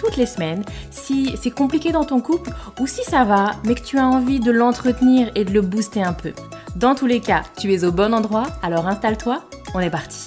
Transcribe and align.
toutes 0.00 0.16
les 0.16 0.26
semaines 0.26 0.64
si 0.90 1.34
c'est 1.40 1.50
compliqué 1.50 1.92
dans 1.92 2.04
ton 2.04 2.20
couple 2.20 2.50
ou 2.80 2.86
si 2.86 3.04
ça 3.04 3.24
va, 3.24 3.52
mais 3.64 3.74
que 3.74 3.84
tu 3.84 3.98
as 3.98 4.06
envie 4.06 4.40
de 4.40 4.50
l'entretenir 4.50 5.30
et 5.34 5.44
de 5.44 5.52
le 5.52 5.60
booster 5.60 6.02
un 6.02 6.14
peu. 6.14 6.32
Dans 6.76 6.94
tous 6.94 7.06
les 7.06 7.20
cas, 7.20 7.42
tu 7.58 7.72
es 7.74 7.84
au 7.84 7.92
bon 7.92 8.14
endroit, 8.14 8.46
alors 8.62 8.86
installe-toi, 8.86 9.44
on 9.74 9.80
est 9.80 9.90
parti. 9.90 10.26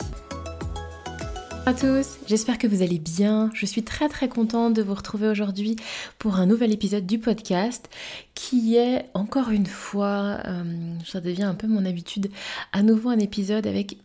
Bonjour 1.66 1.68
à 1.68 1.74
tous, 1.74 2.18
j'espère 2.28 2.58
que 2.58 2.68
vous 2.68 2.82
allez 2.82 3.00
bien. 3.00 3.50
Je 3.54 3.66
suis 3.66 3.84
très 3.84 4.10
très 4.10 4.28
contente 4.28 4.74
de 4.74 4.84
vous 4.84 4.94
retrouver 4.94 5.30
aujourd'hui 5.30 5.78
pour 6.20 6.36
un 6.36 6.46
nouvel 6.46 6.74
épisode 6.74 7.06
du 7.06 7.20
podcast 7.20 7.90
qui 8.36 8.76
est 8.76 9.06
encore 9.14 9.50
une 9.50 9.66
fois, 9.66 10.40
euh, 10.46 10.64
ça 11.06 11.22
devient 11.22 11.44
un 11.44 11.56
peu 11.56 11.68
mon 11.68 11.86
habitude, 11.86 12.30
à 12.74 12.84
nouveau 12.84 13.10
un 13.10 13.20
épisode 13.20 13.66
avec 13.66 13.98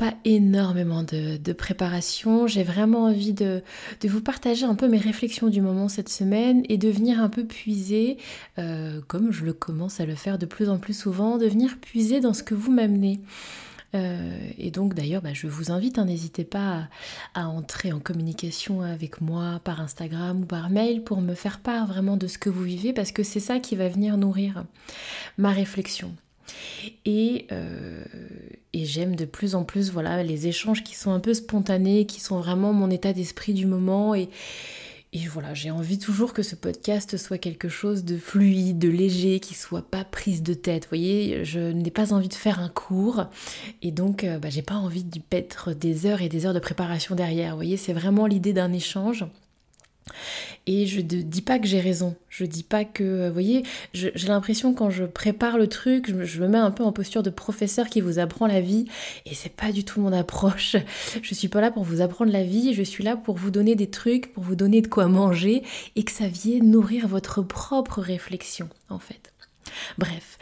pas 0.00 0.14
énormément 0.24 1.02
de, 1.02 1.52
préparation. 1.52 2.46
J'ai 2.46 2.62
vraiment 2.62 3.04
envie 3.04 3.34
de, 3.34 3.62
vous 4.02 4.22
partager 4.22 4.64
un 4.64 4.74
peu 4.74 4.88
mes 4.88 4.96
réflexions 4.96 5.48
du 5.48 5.60
moment 5.60 5.88
cette 5.88 6.08
semaine 6.08 6.62
et 6.70 6.78
de 6.78 6.88
venir 6.88 7.20
un 7.20 7.28
peu 7.28 7.44
puiser, 7.44 8.16
euh, 8.58 9.02
comme 9.08 9.30
je 9.30 9.44
le 9.44 9.52
commence 9.52 10.00
à 10.00 10.06
le 10.06 10.14
faire 10.14 10.38
de 10.38 10.46
plus 10.46 10.70
en 10.70 10.78
plus 10.78 10.98
souvent, 10.98 11.36
de 11.36 11.46
venir 11.46 11.76
puiser 11.82 12.20
dans 12.20 12.32
ce 12.32 12.42
que 12.42 12.54
vous 12.54 12.72
m'amenez. 12.72 13.20
Euh, 13.94 14.38
et 14.56 14.70
donc 14.70 14.94
d'ailleurs, 14.94 15.20
bah, 15.20 15.34
je 15.34 15.46
vous 15.46 15.70
invite, 15.70 15.98
hein, 15.98 16.06
n'hésitez 16.06 16.44
pas 16.44 16.88
à, 17.34 17.48
entrer 17.48 17.92
en 17.92 18.00
communication 18.00 18.80
avec 18.80 19.20
moi 19.20 19.60
par 19.64 19.82
Instagram 19.82 20.44
ou 20.44 20.46
par 20.46 20.70
mail 20.70 21.04
pour 21.04 21.20
me 21.20 21.34
faire 21.34 21.60
part 21.60 21.86
vraiment 21.86 22.16
de 22.16 22.26
ce 22.26 22.38
que 22.38 22.48
vous 22.48 22.64
vivez, 22.64 22.94
parce 22.94 23.12
que 23.12 23.22
c'est 23.22 23.38
ça 23.38 23.58
qui 23.58 23.76
va 23.76 23.88
venir 23.88 24.16
nourrir 24.16 24.64
ma 25.36 25.50
réflexion. 25.50 26.14
Et, 27.04 27.46
euh, 27.52 28.02
et 28.72 28.84
j'aime 28.84 29.16
de 29.16 29.24
plus 29.24 29.54
en 29.54 29.64
plus 29.64 29.90
voilà, 29.90 30.22
les 30.22 30.46
échanges 30.46 30.84
qui 30.84 30.94
sont 30.94 31.12
un 31.12 31.20
peu 31.20 31.34
spontanés, 31.34 32.06
qui 32.06 32.20
sont 32.20 32.38
vraiment 32.38 32.72
mon 32.72 32.90
état 32.90 33.12
d'esprit 33.12 33.52
du 33.52 33.66
moment. 33.66 34.14
Et, 34.14 34.28
et 35.12 35.26
voilà, 35.26 35.54
j'ai 35.54 35.72
envie 35.72 35.98
toujours 35.98 36.32
que 36.32 36.42
ce 36.42 36.54
podcast 36.54 37.16
soit 37.16 37.38
quelque 37.38 37.68
chose 37.68 38.04
de 38.04 38.16
fluide, 38.16 38.78
de 38.78 38.88
léger, 38.88 39.40
qui 39.40 39.54
soit 39.54 39.82
pas 39.82 40.04
prise 40.04 40.42
de 40.42 40.54
tête. 40.54 40.84
Vous 40.84 40.90
voyez, 40.90 41.44
je 41.44 41.58
n'ai 41.58 41.90
pas 41.90 42.12
envie 42.12 42.28
de 42.28 42.34
faire 42.34 42.60
un 42.60 42.68
cours 42.68 43.26
et 43.82 43.90
donc 43.90 44.22
euh, 44.22 44.38
bah, 44.38 44.50
j'ai 44.50 44.62
pas 44.62 44.76
envie 44.76 45.02
d'y 45.02 45.22
mettre 45.32 45.74
des 45.74 46.06
heures 46.06 46.22
et 46.22 46.28
des 46.28 46.46
heures 46.46 46.54
de 46.54 46.60
préparation 46.60 47.16
derrière. 47.16 47.50
Vous 47.50 47.58
voyez, 47.58 47.76
c'est 47.76 47.92
vraiment 47.92 48.26
l'idée 48.26 48.52
d'un 48.52 48.72
échange 48.72 49.24
et 50.66 50.86
je 50.86 50.98
ne 50.98 51.02
dis 51.02 51.42
pas 51.42 51.58
que 51.58 51.66
j'ai 51.66 51.80
raison. 51.80 52.16
Je 52.28 52.44
dis 52.44 52.62
pas 52.62 52.84
que. 52.84 53.28
Vous 53.28 53.32
voyez, 53.32 53.64
j'ai 53.92 54.28
l'impression 54.28 54.74
quand 54.74 54.90
je 54.90 55.04
prépare 55.04 55.58
le 55.58 55.66
truc, 55.68 56.10
je 56.24 56.40
me, 56.40 56.48
mets 56.48 56.58
un 56.58 56.70
peu 56.70 56.84
en 56.84 56.92
posture 56.92 57.22
de 57.22 57.30
professeur 57.30 57.88
qui 57.88 58.00
vous 58.00 58.18
apprend 58.18 58.46
la 58.46 58.60
vie. 58.60 58.86
Et 59.26 59.34
c'est 59.34 59.54
pas 59.54 59.72
du 59.72 59.84
tout 59.84 60.00
mon 60.00 60.12
approche. 60.12 60.76
Je 61.22 61.34
suis 61.34 61.48
pas 61.48 61.60
là 61.60 61.70
pour 61.70 61.84
vous 61.84 62.00
apprendre 62.00 62.32
la 62.32 62.44
vie. 62.44 62.74
Je 62.74 62.82
suis 62.82 63.04
là 63.04 63.16
pour 63.16 63.36
vous 63.36 63.50
donner 63.50 63.74
des 63.74 63.90
trucs, 63.90 64.32
pour 64.32 64.42
vous 64.42 64.56
donner 64.56 64.82
de 64.82 64.88
quoi 64.88 65.06
manger 65.06 65.62
et 65.96 66.02
que 66.04 66.12
ça 66.12 66.28
vienne 66.28 66.70
nourrir 66.70 67.08
votre 67.08 67.42
propre 67.42 68.00
réflexion, 68.00 68.68
en 68.88 68.98
fait. 68.98 69.32
Bref, 69.98 70.38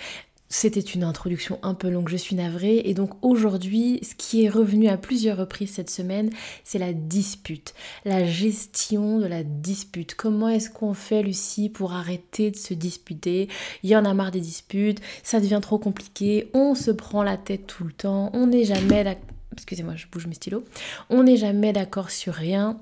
c'était 0.49 0.81
une 0.81 1.05
introduction 1.05 1.59
un 1.63 1.75
peu 1.75 1.89
longue, 1.89 2.09
je 2.09 2.17
suis 2.17 2.37
navrée. 2.37 2.83
Et 2.85 2.95
donc 2.95 3.11
aujourd'hui, 3.23 4.01
ce 4.03 4.15
qui 4.15 4.45
est 4.45 4.49
revenu 4.49 4.89
à 4.89 4.97
plusieurs 4.97 5.37
reprises 5.37 5.73
cette 5.73 5.91
semaine, 5.91 6.31
c'est 6.65 6.79
la 6.79 6.93
dispute, 6.93 7.75
la 8.05 8.25
gestion 8.27 9.19
de 9.19 9.27
la 9.27 9.43
dispute. 9.43 10.15
Comment 10.15 10.49
est-ce 10.49 10.71
qu'on 10.71 10.95
fait, 10.95 11.23
Lucie, 11.23 11.69
pour 11.69 11.93
arrêter 11.93 12.51
de 12.51 12.57
se 12.57 12.75
disputer? 12.75 13.49
Il 13.83 13.91
y 13.91 13.97
en 13.97 14.05
a 14.05 14.15
marre 14.15 14.31
des 14.31 14.41
disputes, 14.41 15.01
ça 15.23 15.41
devient 15.41 15.61
trop 15.63 15.79
compliqué, 15.79 16.51
on 16.55 16.75
se 16.75 16.91
prend 16.91 17.23
la 17.23 17.37
tête 17.37 17.67
tout 17.67 17.85
le 17.85 17.93
temps, 17.93 18.31
on 18.33 18.47
n'est 18.47 18.65
jamais 18.65 19.05
d'accord. 19.05 19.25
Excusez-moi, 19.53 19.97
je 19.97 20.07
bouge 20.07 20.29
mes 20.29 20.35
stylos. 20.35 20.65
On 21.11 21.25
n'est 21.25 21.37
jamais 21.37 21.73
d'accord 21.73 22.11
sur 22.11 22.33
rien 22.33 22.79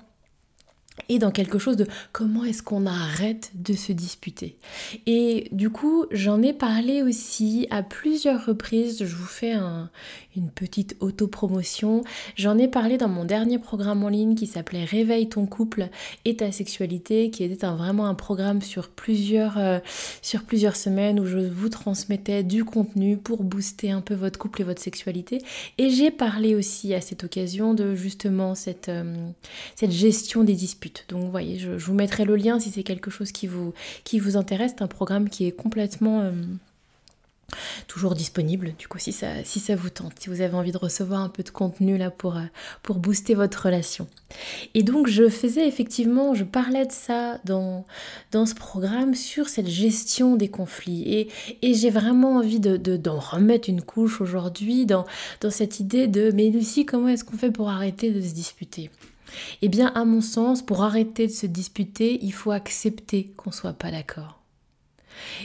et 1.08 1.18
dans 1.18 1.30
quelque 1.30 1.58
chose 1.58 1.76
de 1.76 1.86
comment 2.12 2.44
est-ce 2.44 2.62
qu'on 2.62 2.86
arrête 2.86 3.50
de 3.54 3.74
se 3.74 3.92
disputer? 3.92 4.56
Et 5.06 5.48
du 5.52 5.70
coup, 5.70 6.06
j'en 6.10 6.42
ai 6.42 6.52
parlé 6.52 7.02
aussi 7.02 7.66
à 7.70 7.82
plusieurs 7.82 8.46
reprises, 8.46 9.04
je 9.04 9.14
vous 9.14 9.24
fais 9.24 9.54
une 10.36 10.50
petite 10.50 10.96
autopromotion. 11.00 12.04
J'en 12.36 12.58
ai 12.58 12.68
parlé 12.68 12.98
dans 12.98 13.08
mon 13.08 13.24
dernier 13.24 13.58
programme 13.58 14.04
en 14.04 14.08
ligne 14.08 14.34
qui 14.34 14.46
s'appelait 14.46 14.84
Réveille 14.84 15.28
ton 15.28 15.46
couple 15.46 15.88
et 16.24 16.36
ta 16.36 16.52
sexualité, 16.52 17.30
qui 17.30 17.44
était 17.44 17.66
vraiment 17.66 18.06
un 18.06 18.14
programme 18.14 18.62
sur 18.62 18.88
plusieurs, 18.88 19.58
euh, 19.58 19.78
sur 20.22 20.42
plusieurs 20.42 20.76
semaines 20.76 21.20
où 21.20 21.26
je 21.26 21.38
vous 21.38 21.68
transmettais 21.68 22.42
du 22.42 22.64
contenu 22.64 23.16
pour 23.16 23.42
booster 23.42 23.90
un 23.90 24.00
peu 24.00 24.14
votre 24.14 24.38
couple 24.38 24.62
et 24.62 24.64
votre 24.64 24.82
sexualité. 24.82 25.42
Et 25.78 25.90
j'ai 25.90 26.10
parlé 26.10 26.54
aussi 26.54 26.94
à 26.94 27.00
cette 27.00 27.24
occasion 27.24 27.74
de 27.74 27.94
justement 27.94 28.54
cette, 28.54 28.88
euh, 28.88 29.14
cette 29.74 29.92
gestion 29.92 30.44
des 30.44 30.54
disputes 30.54 30.85
donc 31.08 31.22
vous 31.24 31.30
voyez, 31.30 31.58
je, 31.58 31.70
vous 31.70 31.94
mettrai 31.94 32.24
le 32.24 32.36
lien 32.36 32.58
si 32.60 32.70
c'est 32.70 32.82
quelque 32.82 33.10
chose 33.10 33.32
qui 33.32 33.46
vous, 33.46 33.74
qui 34.04 34.18
vous 34.18 34.36
intéresse. 34.36 34.72
C'est 34.76 34.82
un 34.82 34.88
programme 34.88 35.28
qui 35.28 35.46
est 35.46 35.52
complètement... 35.52 36.20
Euh, 36.20 36.32
toujours 37.86 38.14
disponible 38.14 38.74
du 38.78 38.88
coup 38.88 38.98
si 38.98 39.12
ça, 39.12 39.44
si 39.44 39.60
ça 39.60 39.76
vous 39.76 39.90
tente, 39.90 40.14
si 40.18 40.28
vous 40.28 40.40
avez 40.40 40.54
envie 40.54 40.72
de 40.72 40.78
recevoir 40.78 41.20
un 41.20 41.28
peu 41.28 41.42
de 41.42 41.50
contenu 41.50 41.96
là 41.96 42.10
pour, 42.10 42.36
euh, 42.36 42.42
pour 42.82 42.96
booster 42.96 43.34
votre 43.34 43.66
relation. 43.66 44.08
Et 44.74 44.82
donc 44.82 45.06
je 45.06 45.28
faisais 45.28 45.66
effectivement, 45.66 46.34
je 46.34 46.44
parlais 46.44 46.86
de 46.86 46.92
ça 46.92 47.38
dans, 47.44 47.84
dans 48.32 48.46
ce 48.46 48.54
programme 48.54 49.14
sur 49.14 49.48
cette 49.48 49.68
gestion 49.68 50.36
des 50.36 50.48
conflits 50.48 51.02
et, 51.02 51.28
et 51.62 51.74
j'ai 51.74 51.90
vraiment 51.90 52.36
envie 52.36 52.60
de, 52.60 52.76
d'en 52.96 53.18
remettre 53.18 53.68
une 53.68 53.82
couche 53.82 54.20
aujourd'hui 54.20 54.86
dans, 54.86 55.06
dans 55.40 55.50
cette 55.50 55.80
idée 55.80 56.08
de 56.08 56.32
mais 56.32 56.50
Lucie 56.50 56.84
comment 56.84 57.08
est-ce 57.08 57.24
qu'on 57.24 57.36
fait 57.36 57.50
pour 57.50 57.70
arrêter 57.70 58.10
de 58.10 58.20
se 58.20 58.34
disputer? 58.34 58.90
Eh 59.62 59.68
bien, 59.68 59.88
à 59.94 60.04
mon 60.04 60.20
sens, 60.20 60.62
pour 60.62 60.82
arrêter 60.82 61.26
de 61.26 61.32
se 61.32 61.46
disputer, 61.46 62.18
il 62.22 62.32
faut 62.32 62.52
accepter 62.52 63.32
qu'on 63.36 63.50
ne 63.50 63.54
soit 63.54 63.72
pas 63.72 63.90
d'accord. 63.90 64.40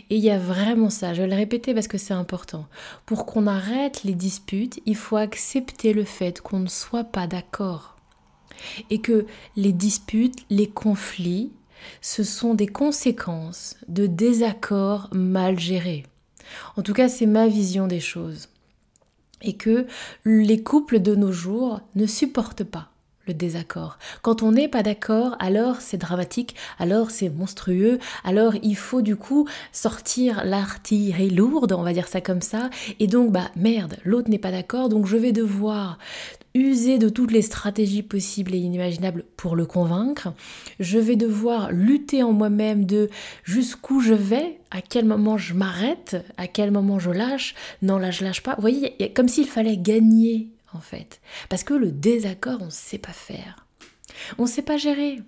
Et 0.09 0.17
il 0.17 0.23
y 0.23 0.29
a 0.29 0.37
vraiment 0.37 0.89
ça, 0.89 1.13
je 1.13 1.21
vais 1.21 1.27
le 1.27 1.35
répéter 1.35 1.73
parce 1.73 1.87
que 1.87 1.97
c'est 1.97 2.13
important. 2.13 2.67
Pour 3.05 3.25
qu'on 3.25 3.47
arrête 3.47 4.03
les 4.03 4.15
disputes, 4.15 4.81
il 4.85 4.95
faut 4.95 5.15
accepter 5.15 5.93
le 5.93 6.03
fait 6.03 6.41
qu'on 6.41 6.59
ne 6.59 6.67
soit 6.67 7.05
pas 7.05 7.27
d'accord. 7.27 7.95
Et 8.89 8.99
que 8.99 9.25
les 9.55 9.71
disputes, 9.71 10.45
les 10.49 10.67
conflits, 10.67 11.51
ce 12.01 12.23
sont 12.23 12.53
des 12.53 12.67
conséquences 12.67 13.75
de 13.87 14.05
désaccords 14.07 15.09
mal 15.13 15.57
gérés. 15.59 16.05
En 16.75 16.81
tout 16.81 16.93
cas, 16.93 17.09
c'est 17.09 17.25
ma 17.25 17.47
vision 17.47 17.87
des 17.87 18.01
choses. 18.01 18.49
Et 19.41 19.53
que 19.53 19.87
les 20.25 20.61
couples 20.61 20.99
de 20.99 21.15
nos 21.15 21.31
jours 21.31 21.81
ne 21.95 22.05
supportent 22.05 22.65
pas 22.65 22.91
le 23.27 23.33
désaccord. 23.33 23.97
Quand 24.21 24.43
on 24.43 24.51
n'est 24.51 24.67
pas 24.67 24.83
d'accord, 24.83 25.35
alors 25.39 25.77
c'est 25.81 25.97
dramatique, 25.97 26.55
alors 26.79 27.11
c'est 27.11 27.29
monstrueux, 27.29 27.99
alors 28.23 28.55
il 28.63 28.75
faut 28.75 29.01
du 29.01 29.15
coup 29.15 29.47
sortir 29.71 30.43
l'artillerie 30.45 31.29
lourde, 31.29 31.73
on 31.73 31.83
va 31.83 31.93
dire 31.93 32.07
ça 32.07 32.21
comme 32.21 32.41
ça, 32.41 32.69
et 32.99 33.07
donc 33.07 33.31
bah 33.31 33.51
merde, 33.55 33.97
l'autre 34.03 34.29
n'est 34.29 34.39
pas 34.39 34.51
d'accord, 34.51 34.89
donc 34.89 35.05
je 35.05 35.17
vais 35.17 35.31
devoir 35.31 35.97
user 36.53 36.97
de 36.97 37.09
toutes 37.09 37.31
les 37.31 37.41
stratégies 37.41 38.03
possibles 38.03 38.53
et 38.53 38.57
inimaginables 38.57 39.23
pour 39.37 39.55
le 39.55 39.65
convaincre. 39.65 40.33
Je 40.79 40.99
vais 40.99 41.15
devoir 41.15 41.71
lutter 41.71 42.23
en 42.23 42.33
moi-même 42.33 42.85
de 42.85 43.09
jusqu'où 43.43 44.01
je 44.01 44.13
vais, 44.13 44.59
à 44.69 44.81
quel 44.81 45.05
moment 45.05 45.37
je 45.37 45.53
m'arrête, 45.53 46.17
à 46.37 46.47
quel 46.47 46.71
moment 46.71 46.99
je 46.99 47.11
lâche. 47.11 47.55
Non, 47.81 47.97
là 47.97 48.11
je 48.11 48.23
lâche 48.23 48.43
pas. 48.43 48.55
Vous 48.55 48.61
voyez, 48.61 48.95
comme 49.13 49.29
s'il 49.29 49.47
fallait 49.47 49.77
gagner 49.77 50.49
en 50.73 50.79
fait. 50.79 51.21
Parce 51.49 51.63
que 51.63 51.73
le 51.73 51.91
désaccord, 51.91 52.59
on 52.61 52.65
ne 52.65 52.69
sait 52.71 52.97
pas 52.97 53.13
faire. 53.13 53.65
On 54.37 54.43
ne 54.43 54.47
sait 54.47 54.61
pas 54.61 54.77
gérer. 54.77 55.21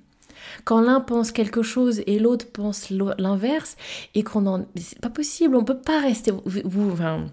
Quand 0.66 0.82
l'un 0.82 1.00
pense 1.00 1.32
quelque 1.32 1.64
chose 1.64 2.02
et 2.06 2.20
l'autre 2.20 2.48
pense 2.52 2.90
l'inverse, 2.90 3.78
et 4.14 4.24
qu'on 4.24 4.46
en... 4.46 4.66
C'est 4.76 5.00
pas 5.00 5.10
possible, 5.10 5.56
on 5.56 5.64
peut 5.64 5.80
pas 5.80 6.00
rester... 6.00 6.32
Vous, 6.46 6.92
enfin, 6.92 7.28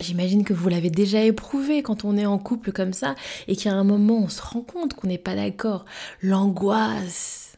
J'imagine 0.00 0.44
que 0.44 0.54
vous 0.54 0.70
l'avez 0.70 0.88
déjà 0.88 1.20
éprouvé 1.20 1.82
quand 1.82 2.06
on 2.06 2.16
est 2.16 2.24
en 2.24 2.38
couple 2.38 2.72
comme 2.72 2.94
ça 2.94 3.14
et 3.48 3.54
qu'à 3.54 3.72
un 3.72 3.84
moment 3.84 4.16
on 4.16 4.28
se 4.28 4.40
rend 4.40 4.62
compte 4.62 4.94
qu'on 4.94 5.08
n'est 5.08 5.18
pas 5.18 5.34
d'accord. 5.34 5.84
L'angoisse. 6.22 7.54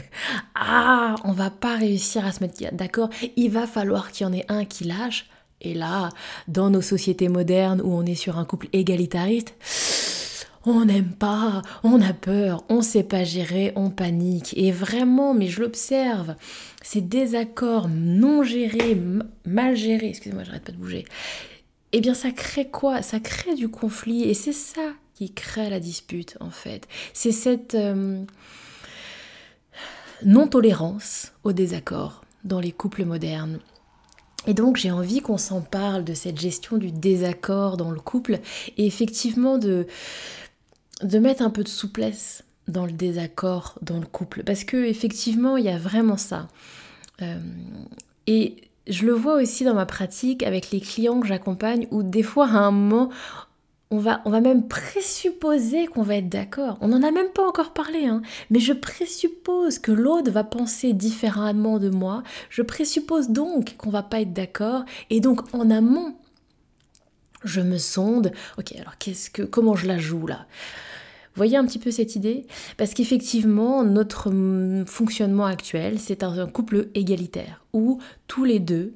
ah, 0.54 1.14
on 1.24 1.32
va 1.32 1.48
pas 1.48 1.76
réussir 1.76 2.26
à 2.26 2.32
se 2.32 2.40
mettre 2.40 2.62
d'accord. 2.74 3.08
Il 3.36 3.50
va 3.50 3.66
falloir 3.66 4.12
qu'il 4.12 4.26
y 4.26 4.28
en 4.28 4.34
ait 4.34 4.44
un 4.50 4.66
qui 4.66 4.84
lâche 4.84 5.26
et 5.60 5.74
là, 5.74 6.10
dans 6.48 6.70
nos 6.70 6.82
sociétés 6.82 7.28
modernes 7.28 7.80
où 7.82 7.92
on 7.92 8.04
est 8.04 8.14
sur 8.14 8.38
un 8.38 8.44
couple 8.44 8.68
égalitariste, 8.72 9.54
on 10.64 10.84
n'aime 10.84 11.12
pas, 11.12 11.62
on 11.84 12.00
a 12.02 12.12
peur, 12.12 12.64
on 12.68 12.78
ne 12.78 12.82
sait 12.82 13.04
pas 13.04 13.24
gérer, 13.24 13.72
on 13.76 13.90
panique. 13.90 14.52
Et 14.56 14.72
vraiment, 14.72 15.32
mais 15.32 15.46
je 15.46 15.60
l'observe, 15.60 16.34
ces 16.82 17.00
désaccords 17.00 17.88
non 17.88 18.42
gérés, 18.42 19.00
mal 19.44 19.76
gérés, 19.76 20.08
excusez-moi, 20.08 20.44
j'arrête 20.44 20.64
pas 20.64 20.72
de 20.72 20.76
bouger, 20.76 21.04
eh 21.92 22.00
bien 22.00 22.14
ça 22.14 22.32
crée 22.32 22.68
quoi? 22.68 23.00
Ça 23.00 23.20
crée 23.20 23.54
du 23.54 23.68
conflit 23.68 24.24
et 24.24 24.34
c'est 24.34 24.52
ça 24.52 24.92
qui 25.14 25.32
crée 25.32 25.70
la 25.70 25.80
dispute 25.80 26.36
en 26.40 26.50
fait. 26.50 26.86
C'est 27.14 27.32
cette 27.32 27.74
euh, 27.74 28.22
non-tolérance 30.24 31.32
au 31.44 31.52
désaccord 31.52 32.22
dans 32.44 32.60
les 32.60 32.72
couples 32.72 33.04
modernes. 33.04 33.60
Et 34.46 34.54
donc 34.54 34.76
j'ai 34.76 34.90
envie 34.90 35.20
qu'on 35.20 35.38
s'en 35.38 35.60
parle 35.60 36.04
de 36.04 36.14
cette 36.14 36.40
gestion 36.40 36.76
du 36.76 36.92
désaccord 36.92 37.76
dans 37.76 37.90
le 37.90 38.00
couple 38.00 38.40
et 38.76 38.86
effectivement 38.86 39.58
de, 39.58 39.86
mettre 41.02 41.42
un 41.42 41.50
peu 41.50 41.64
de 41.64 41.68
souplesse 41.68 42.44
dans 42.68 42.86
le 42.86 42.92
désaccord 42.92 43.78
dans 43.82 43.98
le 43.98 44.06
couple. 44.06 44.42
Parce 44.44 44.64
que 44.64 44.76
effectivement, 44.76 45.56
il 45.56 45.64
y 45.64 45.68
a 45.68 45.78
vraiment 45.78 46.16
ça. 46.16 46.48
Euh, 47.22 47.38
et 48.26 48.56
je 48.86 49.04
le 49.04 49.12
vois 49.12 49.34
aussi 49.34 49.64
dans 49.64 49.74
ma 49.74 49.86
pratique 49.86 50.42
avec 50.42 50.70
les 50.70 50.80
clients 50.80 51.20
que 51.20 51.26
j'accompagne 51.26 51.86
où 51.90 52.02
des 52.02 52.22
fois 52.22 52.46
à 52.46 52.58
un 52.58 52.70
moment 52.70 53.10
on 53.90 53.98
va, 53.98 54.20
on 54.24 54.30
va 54.30 54.40
même 54.40 54.66
présupposer 54.66 55.86
qu'on 55.86 56.02
va 56.02 56.16
être 56.16 56.28
d'accord. 56.28 56.76
On 56.80 56.88
n'en 56.88 57.02
a 57.02 57.10
même 57.12 57.30
pas 57.30 57.46
encore 57.46 57.72
parlé, 57.72 58.06
hein, 58.06 58.20
mais 58.50 58.58
je 58.58 58.72
présuppose 58.72 59.78
que 59.78 59.92
l'autre 59.92 60.30
va 60.30 60.42
penser 60.42 60.92
différemment 60.92 61.78
de 61.78 61.90
moi. 61.90 62.22
Je 62.50 62.62
présuppose 62.62 63.30
donc 63.30 63.76
qu'on 63.76 63.90
va 63.90 64.02
pas 64.02 64.20
être 64.20 64.32
d'accord. 64.32 64.84
Et 65.10 65.20
donc 65.20 65.54
en 65.54 65.70
amont, 65.70 66.16
je 67.44 67.60
me 67.60 67.78
sonde. 67.78 68.32
Ok, 68.58 68.74
alors 68.76 68.98
qu'est-ce 68.98 69.30
que, 69.30 69.42
comment 69.42 69.76
je 69.76 69.86
la 69.86 69.98
joue 69.98 70.26
là? 70.26 70.46
Voyez 71.36 71.56
un 71.56 71.66
petit 71.66 71.78
peu 71.78 71.90
cette 71.90 72.16
idée? 72.16 72.46
Parce 72.78 72.94
qu'effectivement, 72.94 73.84
notre 73.84 74.32
fonctionnement 74.86 75.44
actuel, 75.44 76.00
c'est 76.00 76.22
un 76.24 76.46
couple 76.46 76.88
égalitaire 76.94 77.62
où 77.72 78.00
tous 78.26 78.44
les 78.44 78.58
deux 78.58 78.94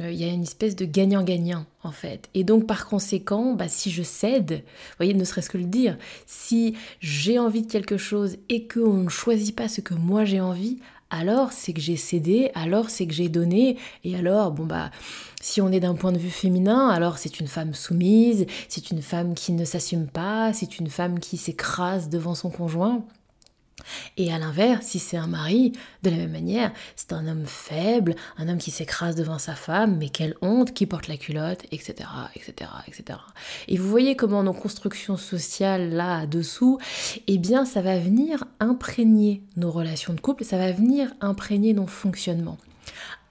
il 0.00 0.14
y 0.14 0.24
a 0.24 0.32
une 0.32 0.42
espèce 0.42 0.76
de 0.76 0.84
gagnant-gagnant 0.84 1.66
en 1.82 1.92
fait. 1.92 2.28
Et 2.34 2.44
donc 2.44 2.66
par 2.66 2.86
conséquent, 2.86 3.54
bah, 3.54 3.68
si 3.68 3.90
je 3.90 4.02
cède, 4.02 4.62
vous 4.64 4.96
voyez, 4.98 5.14
ne 5.14 5.24
serait-ce 5.24 5.50
que 5.50 5.58
le 5.58 5.64
dire, 5.64 5.96
si 6.26 6.74
j'ai 7.00 7.38
envie 7.38 7.62
de 7.62 7.70
quelque 7.70 7.98
chose 7.98 8.36
et 8.48 8.66
qu'on 8.66 8.94
ne 9.04 9.08
choisit 9.08 9.54
pas 9.54 9.68
ce 9.68 9.80
que 9.80 9.94
moi 9.94 10.24
j'ai 10.24 10.40
envie, 10.40 10.78
alors 11.10 11.52
c'est 11.52 11.72
que 11.72 11.80
j'ai 11.80 11.96
cédé, 11.96 12.50
alors 12.54 12.88
c'est 12.88 13.06
que 13.06 13.12
j'ai 13.12 13.28
donné, 13.28 13.76
et 14.04 14.14
alors, 14.16 14.52
bon 14.52 14.64
bah, 14.64 14.90
si 15.40 15.60
on 15.60 15.72
est 15.72 15.80
d'un 15.80 15.94
point 15.94 16.12
de 16.12 16.18
vue 16.18 16.30
féminin, 16.30 16.88
alors 16.88 17.18
c'est 17.18 17.40
une 17.40 17.48
femme 17.48 17.74
soumise, 17.74 18.46
c'est 18.68 18.90
une 18.90 19.02
femme 19.02 19.34
qui 19.34 19.52
ne 19.52 19.64
s'assume 19.64 20.06
pas, 20.06 20.52
c'est 20.52 20.78
une 20.78 20.88
femme 20.88 21.18
qui 21.18 21.36
s'écrase 21.36 22.08
devant 22.08 22.36
son 22.36 22.50
conjoint. 22.50 23.04
Et 24.16 24.32
à 24.32 24.38
l'inverse, 24.38 24.86
si 24.86 24.98
c'est 24.98 25.16
un 25.16 25.26
mari, 25.26 25.72
de 26.02 26.10
la 26.10 26.16
même 26.16 26.32
manière, 26.32 26.72
c'est 26.96 27.12
un 27.12 27.26
homme 27.26 27.46
faible, 27.46 28.14
un 28.38 28.48
homme 28.48 28.58
qui 28.58 28.70
s'écrase 28.70 29.16
devant 29.16 29.38
sa 29.38 29.54
femme, 29.54 29.96
mais 29.98 30.08
quelle 30.08 30.34
honte, 30.42 30.72
qui 30.72 30.86
porte 30.86 31.08
la 31.08 31.16
culotte, 31.16 31.64
etc., 31.72 32.08
etc., 32.34 32.70
etc. 32.86 33.18
Et 33.68 33.76
vous 33.76 33.88
voyez 33.88 34.16
comment 34.16 34.42
nos 34.42 34.52
constructions 34.52 35.16
sociales 35.16 35.90
là-dessous, 35.90 36.78
eh 37.26 37.38
bien, 37.38 37.64
ça 37.64 37.82
va 37.82 37.98
venir 37.98 38.44
imprégner 38.60 39.42
nos 39.56 39.70
relations 39.70 40.14
de 40.14 40.20
couple, 40.20 40.44
ça 40.44 40.58
va 40.58 40.72
venir 40.72 41.12
imprégner 41.20 41.74
nos 41.74 41.86
fonctionnements. 41.86 42.58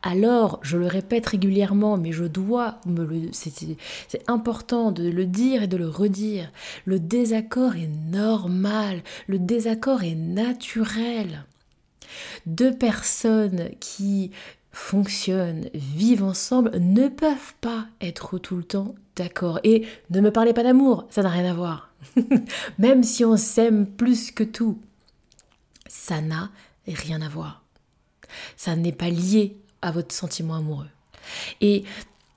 Alors, 0.01 0.59
je 0.61 0.77
le 0.77 0.87
répète 0.87 1.25
régulièrement, 1.25 1.97
mais 1.97 2.13
je 2.13 2.23
dois 2.23 2.79
me 2.85 3.03
le. 3.03 3.29
C'est 3.33 4.29
important 4.29 4.91
de 4.91 5.09
le 5.09 5.25
dire 5.25 5.63
et 5.63 5.67
de 5.67 5.75
le 5.75 5.89
redire. 5.89 6.51
Le 6.85 6.99
désaccord 6.99 7.75
est 7.75 7.89
normal, 8.09 9.01
le 9.27 9.39
désaccord 9.39 10.03
est 10.03 10.15
naturel. 10.15 11.43
Deux 12.45 12.73
personnes 12.73 13.71
qui 13.81 14.31
fonctionnent, 14.71 15.69
vivent 15.73 16.23
ensemble, 16.23 16.71
ne 16.79 17.09
peuvent 17.09 17.53
pas 17.59 17.85
être 17.99 18.37
tout 18.37 18.55
le 18.55 18.63
temps 18.63 18.95
d'accord. 19.17 19.59
Et 19.65 19.85
ne 20.11 20.21
me 20.21 20.31
parlez 20.31 20.53
pas 20.53 20.63
d'amour, 20.63 21.07
ça 21.09 21.23
n'a 21.23 21.29
rien 21.29 21.49
à 21.49 21.53
voir. 21.53 21.91
Même 22.77 23.03
si 23.03 23.25
on 23.25 23.35
s'aime 23.35 23.85
plus 23.85 24.31
que 24.31 24.45
tout, 24.45 24.79
ça 25.87 26.21
n'a 26.21 26.51
rien 26.87 27.21
à 27.21 27.27
voir. 27.27 27.63
Ça 28.55 28.77
n'est 28.77 28.93
pas 28.93 29.09
lié 29.09 29.57
à 29.81 29.91
votre 29.91 30.13
sentiment 30.13 30.55
amoureux. 30.55 30.87
Et 31.61 31.83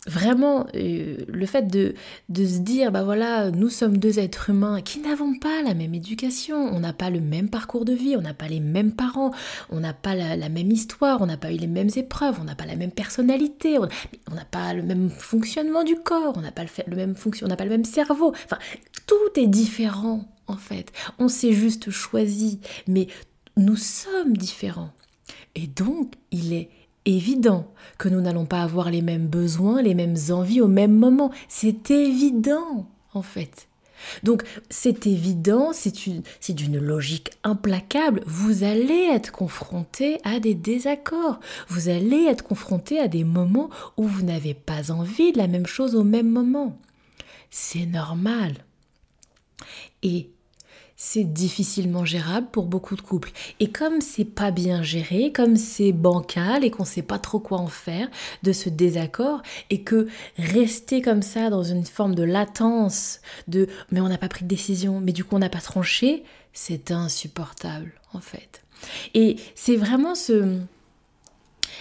vraiment, 0.07 0.67
euh, 0.75 1.17
le 1.29 1.47
fait 1.47 1.63
de, 1.63 1.95
de, 2.29 2.45
se 2.45 2.59
dire, 2.59 2.91
bah 2.91 3.05
voilà, 3.05 3.51
nous 3.51 3.69
sommes 3.69 3.99
deux 3.99 4.19
êtres 4.19 4.51
humains 4.51 4.81
qui 4.81 4.99
n'avons 5.01 5.39
pas 5.39 5.63
la 5.63 5.75
même 5.75 5.95
éducation, 5.95 6.57
on 6.57 6.81
n'a 6.81 6.93
pas 6.93 7.11
le 7.11 7.21
même 7.21 7.49
parcours 7.49 7.85
de 7.85 7.93
vie, 7.93 8.17
on 8.17 8.21
n'a 8.21 8.35
pas 8.35 8.49
les 8.49 8.61
mêmes 8.61 8.93
parents, 8.93 9.31
on 9.71 9.81
n'a 9.81 9.93
pas 9.93 10.15
la, 10.15 10.49
même 10.49 10.71
histoire, 10.71 11.23
on 11.23 11.27
n'a 11.27 11.37
pas 11.37 11.53
eu 11.53 11.57
les 11.57 11.69
mêmes 11.69 11.91
épreuves, 11.95 12.39
on 12.41 12.45
n'a 12.45 12.57
pas 12.57 12.67
la 12.67 12.77
même 12.77 12.91
personnalité, 12.91 13.79
on 13.79 14.35
n'a 14.35 14.45
pas 14.45 14.75
le 14.75 14.83
même 14.83 15.11
fonctionnement 15.11 15.85
du 15.85 15.95
corps, 15.97 16.35
on 16.37 16.41
n'a 16.41 16.53
pas 16.53 16.65
le, 16.65 16.71
le 16.89 16.97
même 16.97 17.15
fonction, 17.15 17.47
on 17.47 17.49
n'a 17.49 17.57
pas 17.57 17.65
le 17.65 17.71
même 17.71 17.85
cerveau. 17.85 18.33
Enfin, 18.45 18.59
tout 19.07 19.41
est 19.41 19.47
différent 19.47 20.25
en 20.49 20.57
fait. 20.57 20.93
On 21.19 21.29
s'est 21.29 21.53
juste 21.53 21.91
choisi, 21.91 22.61
mais 22.89 23.07
nous 23.57 23.77
sommes 23.77 24.37
différents. 24.37 24.93
Et 25.55 25.67
donc, 25.67 26.15
il 26.31 26.53
est 26.53 26.71
évident 27.07 27.73
que 27.99 28.09
nous 28.09 28.21
n'allons 28.21 28.47
pas 28.47 28.63
avoir 28.63 28.91
les 28.91 29.03
mêmes 29.03 29.27
besoins, 29.27 29.83
les 29.83 29.95
mêmes 29.95 30.17
envies 30.31 30.61
au 30.61 30.69
même 30.69 30.97
moment. 30.97 31.31
C'est 31.49 31.91
évident, 31.91 32.87
en 33.15 33.23
fait. 33.23 33.69
Donc 34.23 34.43
c'est 34.69 35.07
évident, 35.07 35.73
c'est 35.73 36.53
d'une 36.53 36.79
logique 36.79 37.31
implacable, 37.45 38.23
vous 38.27 38.65
allez 38.65 39.09
être 39.13 39.31
confronté 39.31 40.19
à 40.25 40.41
des 40.41 40.55
désaccords, 40.55 41.39
vous 41.69 41.89
allez 41.89 42.25
être 42.25 42.43
confronté 42.43 42.99
à 42.99 43.09
des 43.09 43.25
moments 43.25 43.71
où 43.97 44.05
vous 44.05 44.23
n'avez 44.23 44.55
pas 44.55 44.91
envie 44.91 45.33
de 45.33 45.39
la 45.39 45.47
même 45.47 45.67
chose 45.67 45.95
au 45.95 46.05
même 46.05 46.29
moment. 46.29 46.79
C'est 47.51 47.87
normal. 47.87 48.55
Et 50.03 50.31
c'est 50.97 51.25
difficilement 51.25 52.05
gérable 52.05 52.47
pour 52.53 52.67
beaucoup 52.67 52.97
de 52.97 53.01
couples. 53.01 53.33
Et 53.61 53.71
comme 53.71 54.01
c'est 54.01 54.25
pas 54.25 54.51
bien 54.51 54.83
géré, 54.83 55.33
comme 55.33 55.57
c'est 55.57 55.93
bancal 55.93 56.65
et 56.65 56.71
qu'on 56.71 56.85
sait 56.85 57.03
pas 57.03 57.19
trop 57.19 57.41
quoi 57.41 57.59
en 57.59 57.67
faire 57.67 58.09
de 58.43 58.53
ce 58.53 58.69
désaccord, 58.69 59.43
et 59.71 59.83
que 59.83 60.09
rester 60.39 61.03
comme 61.03 61.23
ça 61.23 61.51
dans 61.51 61.63
une 61.63 61.85
forme 61.85 62.15
de 62.15 62.23
latence, 62.23 63.21
de 63.49 63.69
mais 63.91 64.01
on 64.01 64.09
n'a 64.09 64.19
pas 64.19 64.29
pris 64.29 64.45
de 64.45 64.49
décision, 64.49 65.01
mais 65.01 65.13
du 65.13 65.25
coup 65.25 65.37
on 65.37 65.41
n'a 65.41 65.49
pas 65.49 65.61
tranché, 65.61 66.25
c'est 66.53 66.91
insupportable 66.91 67.93
en 68.13 68.21
fait. 68.21 68.63
Et 69.15 69.37
c'est 69.55 69.77
vraiment 69.77 70.15
ce, 70.15 70.59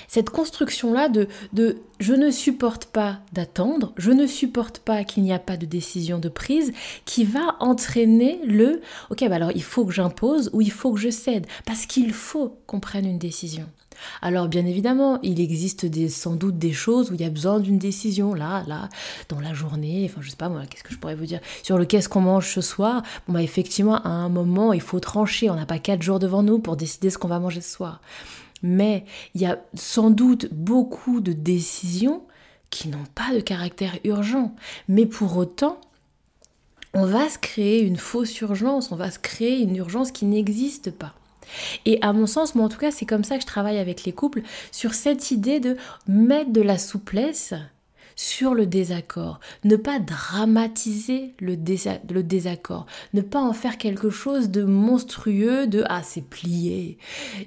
cette 0.07 0.29
construction-là 0.29 1.09
de, 1.09 1.27
de 1.53 1.77
je 2.00 2.13
ne 2.13 2.31
supporte 2.31 2.85
pas 2.85 3.19
d'attendre, 3.33 3.93
je 3.97 4.11
ne 4.11 4.27
supporte 4.27 4.79
pas 4.79 5.03
qu'il 5.03 5.23
n'y 5.23 5.33
a 5.33 5.39
pas 5.39 5.57
de 5.57 5.65
décision 5.65 6.19
de 6.19 6.29
prise, 6.29 6.73
qui 7.05 7.23
va 7.23 7.55
entraîner 7.59 8.39
le 8.45 8.81
ok, 9.09 9.27
bah 9.29 9.35
alors 9.35 9.51
il 9.53 9.63
faut 9.63 9.85
que 9.85 9.93
j'impose 9.93 10.50
ou 10.53 10.61
il 10.61 10.71
faut 10.71 10.93
que 10.93 11.00
je 11.00 11.09
cède, 11.09 11.45
parce 11.65 11.85
qu'il 11.85 12.13
faut 12.13 12.57
qu'on 12.65 12.79
prenne 12.79 13.05
une 13.05 13.19
décision. 13.19 13.65
Alors 14.21 14.47
bien 14.47 14.65
évidemment, 14.65 15.19
il 15.21 15.39
existe 15.39 15.85
des, 15.85 16.09
sans 16.09 16.35
doute 16.35 16.57
des 16.57 16.73
choses 16.73 17.11
où 17.11 17.13
il 17.13 17.21
y 17.21 17.25
a 17.25 17.29
besoin 17.29 17.59
d'une 17.59 17.77
décision, 17.77 18.33
là, 18.33 18.63
là, 18.67 18.89
dans 19.29 19.39
la 19.39 19.53
journée, 19.53 20.09
enfin 20.09 20.21
je 20.21 20.29
sais 20.31 20.35
pas 20.35 20.50
moi, 20.50 20.63
qu'est-ce 20.67 20.83
que 20.83 20.93
je 20.93 20.97
pourrais 20.97 21.15
vous 21.15 21.25
dire, 21.27 21.39
sur 21.61 21.77
le 21.77 21.85
qu'est-ce 21.85 22.09
qu'on 22.09 22.21
mange 22.21 22.51
ce 22.51 22.61
soir, 22.61 23.03
bon 23.27 23.33
bah 23.33 23.43
effectivement 23.43 24.01
à 24.01 24.09
un 24.09 24.29
moment 24.29 24.73
il 24.73 24.81
faut 24.81 25.00
trancher, 25.00 25.50
on 25.50 25.55
n'a 25.55 25.65
pas 25.65 25.79
quatre 25.79 26.01
jours 26.01 26.19
devant 26.19 26.41
nous 26.41 26.57
pour 26.59 26.77
décider 26.77 27.09
ce 27.09 27.17
qu'on 27.17 27.27
va 27.27 27.39
manger 27.39 27.61
ce 27.61 27.71
soir 27.71 28.01
mais 28.63 29.06
il 29.34 29.41
y 29.41 29.46
a 29.46 29.60
sans 29.74 30.10
doute 30.10 30.48
beaucoup 30.51 31.22
de 31.22 31.34
décisions 31.34 32.24
qui 32.70 32.88
n'ont 32.88 33.06
pas 33.15 33.34
de 33.34 33.41
caractère 33.41 34.00
urgent. 34.03 34.56
Mais 34.88 35.06
pour 35.06 35.38
autant, 35.38 35.80
on 36.94 37.06
va 37.06 37.30
se 37.30 37.38
créer 37.38 37.82
une 37.82 37.98
fausse 37.98 38.39
urgence, 38.41 38.91
on 38.91 38.96
va 38.96 39.12
se 39.12 39.20
créer 39.20 39.60
une 39.60 39.75
urgence 39.75 40.12
qui 40.12 40.25
n'existe 40.25 40.91
pas. 40.91 41.13
Et 41.86 42.01
à 42.01 42.13
mon 42.13 42.27
sens, 42.27 42.56
moi 42.56 42.65
en 42.65 42.70
tout 42.70 42.77
cas, 42.77 42.91
c'est 42.91 43.06
comme 43.06 43.24
ça 43.24 43.36
que 43.36 43.41
je 43.41 43.48
travaille 43.48 43.77
avec 43.77 44.03
les 44.03 44.13
couples, 44.13 44.41
sur 44.72 44.94
cette 44.94 45.32
idée 45.32 45.60
de 45.60 45.77
mettre 46.08 46.51
de 46.51 46.62
la 46.62 46.77
souplesse 46.77 47.53
sur 48.15 48.53
le 48.53 48.65
désaccord, 48.65 49.39
ne 49.63 49.75
pas 49.75 50.00
dramatiser 50.00 51.36
le, 51.39 51.56
désaccord, 51.56 52.86
ne 53.13 53.22
pas 53.22 53.41
en 53.41 53.53
faire 53.53 53.77
quelque 53.77 54.10
chose 54.10 54.50
de 54.50 54.63
monstrueux, 54.63 55.68
de 55.68 55.84
ah 55.88 56.01
c'est 56.03 56.27
plié, 56.27 56.98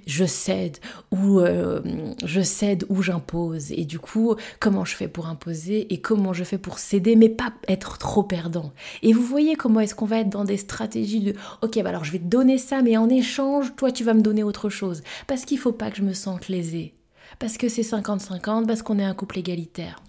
je 0.06 0.25
cède 0.25 0.78
ou 1.11 1.40
euh, 1.40 1.80
je 2.25 2.40
cède 2.40 2.85
ou 2.88 3.02
j'impose. 3.02 3.73
Et 3.73 3.85
du 3.85 3.99
coup 3.99 4.35
comment 4.61 4.85
je 4.85 4.94
fais 4.94 5.09
pour 5.09 5.26
imposer 5.26 5.92
et 5.92 6.00
comment 6.00 6.33
je 6.33 6.44
fais 6.44 6.59
pour 6.59 6.78
céder 6.78 7.16
mais 7.16 7.28
pas 7.28 7.52
être 7.68 7.99
trop 7.99 8.23
perdant. 8.23 8.73
Et 9.02 9.12
vous 9.12 9.23
voyez 9.23 9.56
comment 9.56 9.80
est-ce 9.80 9.94
qu'on 9.94 10.06
va 10.06 10.18
être 10.18 10.30
dans 10.30 10.44
des 10.44 10.56
stratégies 10.56 11.21
de 11.21 11.35
ok 11.62 11.83
bah 11.83 11.90
alors 11.90 12.04
je 12.04 12.12
vais 12.12 12.18
te 12.18 12.25
donner 12.25 12.59
ça 12.59 12.83
mais 12.83 12.97
en 12.97 13.09
échange 13.09 13.75
toi 13.76 13.92
tu 13.92 14.04
vas 14.04 14.14
me 14.14 14.23
donner 14.23 14.42
autre 14.42 14.68
chose. 14.68 15.02
Parce 15.26 15.44
qu'il 15.44 15.59
faut 15.59 15.73
pas 15.73 15.90
que 15.90 15.97
je 15.97 16.02
me 16.02 16.12
sente 16.12 16.49
lésée. 16.49 16.94
Parce 17.38 17.59
que 17.59 17.68
c'est 17.68 17.83
50-50 17.83 18.66
parce 18.66 18.83
qu'on 18.83 18.99
est 18.99 19.04
un 19.04 19.14
couple 19.14 19.38
égalitaire. 19.38 20.02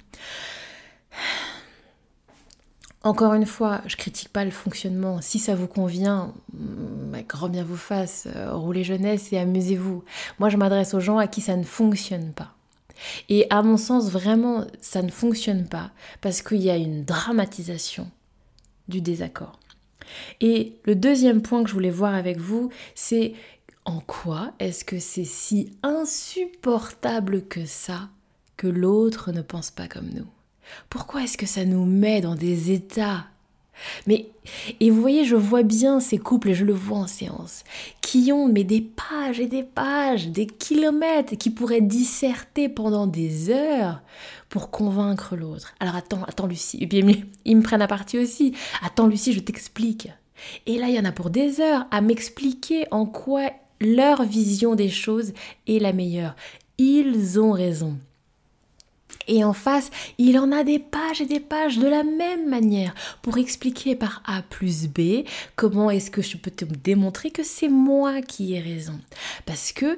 Encore 3.05 3.35
une 3.35 3.45
fois, 3.45 3.81
je 3.85 3.97
critique 3.97 4.29
pas 4.29 4.43
le 4.43 4.51
fonctionnement. 4.51 5.21
Si 5.21 5.37
ça 5.37 5.53
vous 5.53 5.67
convient, 5.67 6.33
bah, 6.51 7.21
grand 7.21 7.49
bien 7.49 7.63
vous 7.63 7.77
fasse, 7.77 8.27
euh, 8.35 8.51
roulez 8.55 8.83
jeunesse 8.83 9.31
et 9.31 9.37
amusez-vous. 9.37 10.03
Moi, 10.39 10.49
je 10.49 10.57
m'adresse 10.57 10.95
aux 10.95 10.99
gens 10.99 11.19
à 11.19 11.27
qui 11.27 11.41
ça 11.41 11.55
ne 11.55 11.63
fonctionne 11.63 12.33
pas. 12.33 12.55
Et 13.29 13.45
à 13.51 13.61
mon 13.61 13.77
sens, 13.77 14.09
vraiment, 14.09 14.65
ça 14.81 15.03
ne 15.03 15.11
fonctionne 15.11 15.67
pas 15.67 15.91
parce 16.21 16.41
qu'il 16.41 16.63
y 16.63 16.71
a 16.71 16.77
une 16.77 17.05
dramatisation 17.05 18.09
du 18.87 19.01
désaccord. 19.01 19.59
Et 20.41 20.79
le 20.85 20.95
deuxième 20.95 21.43
point 21.43 21.63
que 21.63 21.69
je 21.69 21.75
voulais 21.75 21.91
voir 21.91 22.15
avec 22.15 22.39
vous, 22.39 22.71
c'est 22.95 23.33
en 23.85 23.99
quoi 23.99 24.53
est-ce 24.57 24.83
que 24.83 24.97
c'est 24.97 25.25
si 25.25 25.77
insupportable 25.83 27.43
que 27.43 27.65
ça 27.65 28.09
que 28.57 28.67
l'autre 28.67 29.31
ne 29.31 29.41
pense 29.41 29.71
pas 29.71 29.87
comme 29.87 30.09
nous 30.13 30.27
Pourquoi 30.89 31.23
est-ce 31.23 31.37
que 31.37 31.45
ça 31.45 31.65
nous 31.65 31.85
met 31.85 32.21
dans 32.21 32.35
des 32.35 32.71
états? 32.71 33.25
Mais, 34.07 34.27
et 34.79 34.89
vous 34.89 35.01
voyez, 35.01 35.25
je 35.25 35.35
vois 35.35 35.63
bien 35.63 35.99
ces 35.99 36.17
couples, 36.17 36.49
et 36.49 36.53
je 36.53 36.65
le 36.65 36.73
vois 36.73 36.99
en 36.99 37.07
séance, 37.07 37.63
qui 38.01 38.31
ont 38.31 38.47
mais 38.47 38.63
des 38.63 38.81
pages 38.81 39.39
et 39.39 39.47
des 39.47 39.63
pages, 39.63 40.29
des 40.29 40.47
kilomètres, 40.47 41.35
qui 41.35 41.49
pourraient 41.49 41.81
disserter 41.81 42.69
pendant 42.69 43.07
des 43.07 43.49
heures 43.49 44.01
pour 44.49 44.71
convaincre 44.71 45.35
l'autre. 45.35 45.73
Alors 45.79 45.95
attends, 45.95 46.23
attends 46.23 46.47
Lucie, 46.47 46.77
et 46.81 46.87
puis 46.87 47.25
ils 47.45 47.57
me 47.57 47.63
prennent 47.63 47.81
à 47.81 47.87
partie 47.87 48.17
aussi. 48.17 48.53
Attends 48.81 49.07
Lucie, 49.07 49.33
je 49.33 49.39
t'explique. 49.39 50.09
Et 50.65 50.77
là, 50.77 50.87
il 50.87 50.95
y 50.95 50.99
en 50.99 51.05
a 51.05 51.11
pour 51.11 51.29
des 51.29 51.61
heures 51.61 51.85
à 51.91 52.01
m'expliquer 52.01 52.85
en 52.91 53.05
quoi 53.05 53.49
leur 53.81 54.23
vision 54.23 54.75
des 54.75 54.89
choses 54.89 55.33
est 55.67 55.79
la 55.79 55.93
meilleure. 55.93 56.35
Ils 56.77 57.39
ont 57.39 57.51
raison. 57.51 57.97
Et 59.27 59.43
en 59.43 59.53
face, 59.53 59.89
il 60.17 60.37
en 60.37 60.51
a 60.51 60.63
des 60.63 60.79
pages 60.79 61.21
et 61.21 61.25
des 61.25 61.39
pages 61.39 61.77
de 61.77 61.87
la 61.87 62.03
même 62.03 62.49
manière 62.49 62.93
pour 63.21 63.37
expliquer 63.37 63.95
par 63.95 64.21
A 64.25 64.41
plus 64.41 64.87
B 64.87 65.25
comment 65.55 65.89
est-ce 65.89 66.11
que 66.11 66.21
je 66.21 66.37
peux 66.37 66.51
te 66.51 66.65
démontrer 66.65 67.31
que 67.31 67.43
c'est 67.43 67.69
moi 67.69 68.21
qui 68.21 68.53
ai 68.53 68.59
raison. 68.59 68.99
Parce 69.45 69.71
que 69.71 69.97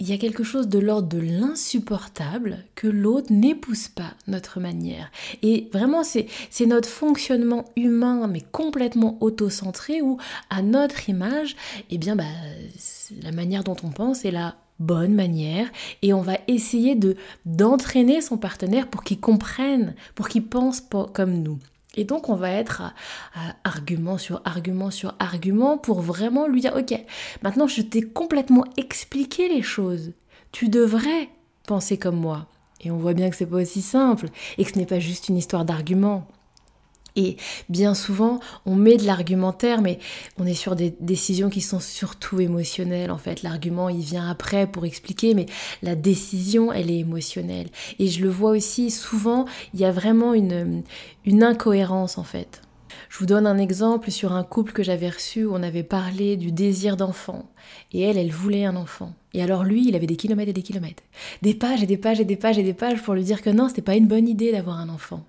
il 0.00 0.08
y 0.08 0.12
a 0.12 0.18
quelque 0.18 0.42
chose 0.42 0.68
de 0.68 0.78
l'ordre 0.78 1.08
de 1.08 1.20
l'insupportable 1.20 2.58
que 2.74 2.88
l'autre 2.88 3.32
n'épouse 3.32 3.88
pas 3.88 4.14
notre 4.26 4.58
manière. 4.58 5.10
Et 5.42 5.68
vraiment, 5.72 6.02
c'est 6.02 6.26
notre 6.66 6.88
fonctionnement 6.88 7.64
humain, 7.76 8.26
mais 8.26 8.40
complètement 8.40 9.16
auto-centré, 9.20 10.02
où 10.02 10.18
à 10.50 10.62
notre 10.62 11.08
image, 11.08 11.56
eh 11.90 11.98
bien, 11.98 12.16
bah, 12.16 12.24
la 13.22 13.32
manière 13.32 13.62
dont 13.64 13.76
on 13.84 13.90
pense 13.90 14.24
est 14.24 14.32
la 14.32 14.56
bonne 14.78 15.14
manière 15.14 15.68
et 16.02 16.12
on 16.12 16.20
va 16.20 16.38
essayer 16.48 16.94
de 16.94 17.16
d'entraîner 17.44 18.20
son 18.20 18.36
partenaire 18.36 18.88
pour 18.88 19.04
qu'il 19.04 19.20
comprenne, 19.20 19.94
pour 20.14 20.28
qu'il 20.28 20.46
pense 20.46 20.82
comme 21.12 21.42
nous. 21.42 21.58
Et 21.96 22.04
donc 22.04 22.28
on 22.28 22.34
va 22.34 22.50
être 22.50 22.82
à, 23.34 23.56
argument 23.62 24.18
sur 24.18 24.42
argument 24.44 24.90
sur 24.90 25.14
argument 25.18 25.78
pour 25.78 26.00
vraiment 26.00 26.46
lui 26.46 26.60
dire 26.60 26.74
ok, 26.76 26.98
maintenant 27.42 27.66
je 27.66 27.82
t'ai 27.82 28.02
complètement 28.02 28.64
expliqué 28.76 29.48
les 29.48 29.62
choses. 29.62 30.12
Tu 30.52 30.68
devrais 30.68 31.28
penser 31.66 31.98
comme 31.98 32.16
moi. 32.16 32.46
Et 32.80 32.90
on 32.90 32.98
voit 32.98 33.14
bien 33.14 33.30
que 33.30 33.36
c'est 33.36 33.46
pas 33.46 33.56
aussi 33.56 33.80
simple 33.80 34.28
et 34.58 34.64
que 34.64 34.70
ce 34.70 34.78
n'est 34.78 34.86
pas 34.86 34.98
juste 34.98 35.28
une 35.28 35.36
histoire 35.36 35.64
d'argument. 35.64 36.26
Et 37.16 37.36
bien 37.68 37.94
souvent, 37.94 38.40
on 38.66 38.74
met 38.74 38.96
de 38.96 39.06
l'argumentaire, 39.06 39.80
mais 39.80 40.00
on 40.36 40.46
est 40.46 40.54
sur 40.54 40.74
des 40.74 40.94
décisions 41.00 41.48
qui 41.48 41.60
sont 41.60 41.78
surtout 41.78 42.40
émotionnelles. 42.40 43.12
En 43.12 43.18
fait, 43.18 43.42
l'argument, 43.42 43.88
il 43.88 44.00
vient 44.00 44.28
après 44.28 44.66
pour 44.66 44.84
expliquer, 44.84 45.34
mais 45.34 45.46
la 45.82 45.94
décision, 45.94 46.72
elle 46.72 46.90
est 46.90 46.98
émotionnelle. 46.98 47.68
Et 48.00 48.08
je 48.08 48.20
le 48.22 48.28
vois 48.30 48.50
aussi 48.50 48.90
souvent, 48.90 49.44
il 49.74 49.80
y 49.80 49.84
a 49.84 49.92
vraiment 49.92 50.34
une, 50.34 50.82
incohérence, 51.26 52.18
en 52.18 52.24
fait. 52.24 52.62
Je 53.08 53.18
vous 53.18 53.26
donne 53.26 53.46
un 53.46 53.58
exemple 53.58 54.10
sur 54.10 54.32
un 54.32 54.42
couple 54.42 54.72
que 54.72 54.82
j'avais 54.82 55.08
reçu 55.08 55.44
où 55.44 55.54
on 55.54 55.62
avait 55.62 55.84
parlé 55.84 56.36
du 56.36 56.50
désir 56.50 56.96
d'enfant. 56.96 57.48
Et 57.92 58.00
elle, 58.00 58.18
elle 58.18 58.32
voulait 58.32 58.64
un 58.64 58.74
enfant. 58.74 59.12
Et 59.34 59.42
alors 59.42 59.62
lui, 59.62 59.86
il 59.86 59.94
avait 59.94 60.06
des 60.06 60.16
kilomètres 60.16 60.50
et 60.50 60.54
des 60.54 60.62
kilomètres. 60.62 61.04
Des 61.42 61.54
pages 61.54 61.82
et 61.82 61.86
des 61.86 61.96
pages 61.96 62.18
et 62.18 62.24
des 62.24 62.36
pages 62.36 62.58
et 62.58 62.64
des 62.64 62.74
pages 62.74 63.02
pour 63.02 63.14
lui 63.14 63.22
dire 63.22 63.40
que 63.40 63.50
non, 63.50 63.68
c'était 63.68 63.82
pas 63.82 63.94
une 63.94 64.08
bonne 64.08 64.28
idée 64.28 64.50
d'avoir 64.50 64.78
un 64.78 64.88
enfant. 64.88 65.24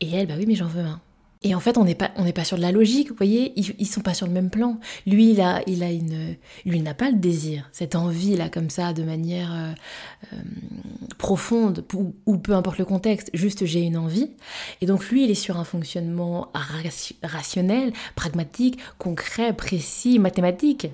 Et 0.00 0.10
elle, 0.12 0.26
bah 0.26 0.34
oui, 0.36 0.44
mais 0.46 0.54
j'en 0.54 0.66
veux 0.66 0.82
un. 0.82 1.00
Et 1.42 1.54
en 1.54 1.60
fait, 1.60 1.78
on 1.78 1.84
n'est 1.84 1.94
pas, 1.94 2.10
on 2.16 2.24
n'est 2.24 2.34
pas 2.34 2.44
sur 2.44 2.58
de 2.58 2.62
la 2.62 2.70
logique, 2.70 3.08
vous 3.08 3.16
voyez, 3.16 3.54
ils, 3.56 3.74
ils 3.78 3.86
sont 3.86 4.02
pas 4.02 4.12
sur 4.12 4.26
le 4.26 4.32
même 4.32 4.50
plan. 4.50 4.78
Lui, 5.06 5.30
il 5.30 5.40
a, 5.40 5.62
il 5.66 5.82
a 5.82 5.90
une, 5.90 6.36
lui, 6.66 6.80
n'a 6.80 6.92
pas 6.92 7.10
le 7.10 7.16
désir, 7.16 7.66
cette 7.72 7.94
envie 7.94 8.36
là, 8.36 8.50
comme 8.50 8.68
ça, 8.68 8.92
de 8.92 9.02
manière 9.02 9.50
euh, 9.54 9.72
euh, 10.34 10.36
profonde, 11.16 11.82
ou, 12.26 12.36
peu 12.36 12.52
importe 12.52 12.76
le 12.76 12.84
contexte, 12.84 13.30
juste 13.32 13.64
j'ai 13.64 13.80
une 13.80 13.96
envie. 13.96 14.30
Et 14.82 14.86
donc 14.86 15.08
lui, 15.08 15.24
il 15.24 15.30
est 15.30 15.34
sur 15.34 15.56
un 15.56 15.64
fonctionnement 15.64 16.52
rationnel, 17.22 17.94
pragmatique, 18.16 18.78
concret, 18.98 19.54
précis, 19.54 20.18
mathématique 20.18 20.88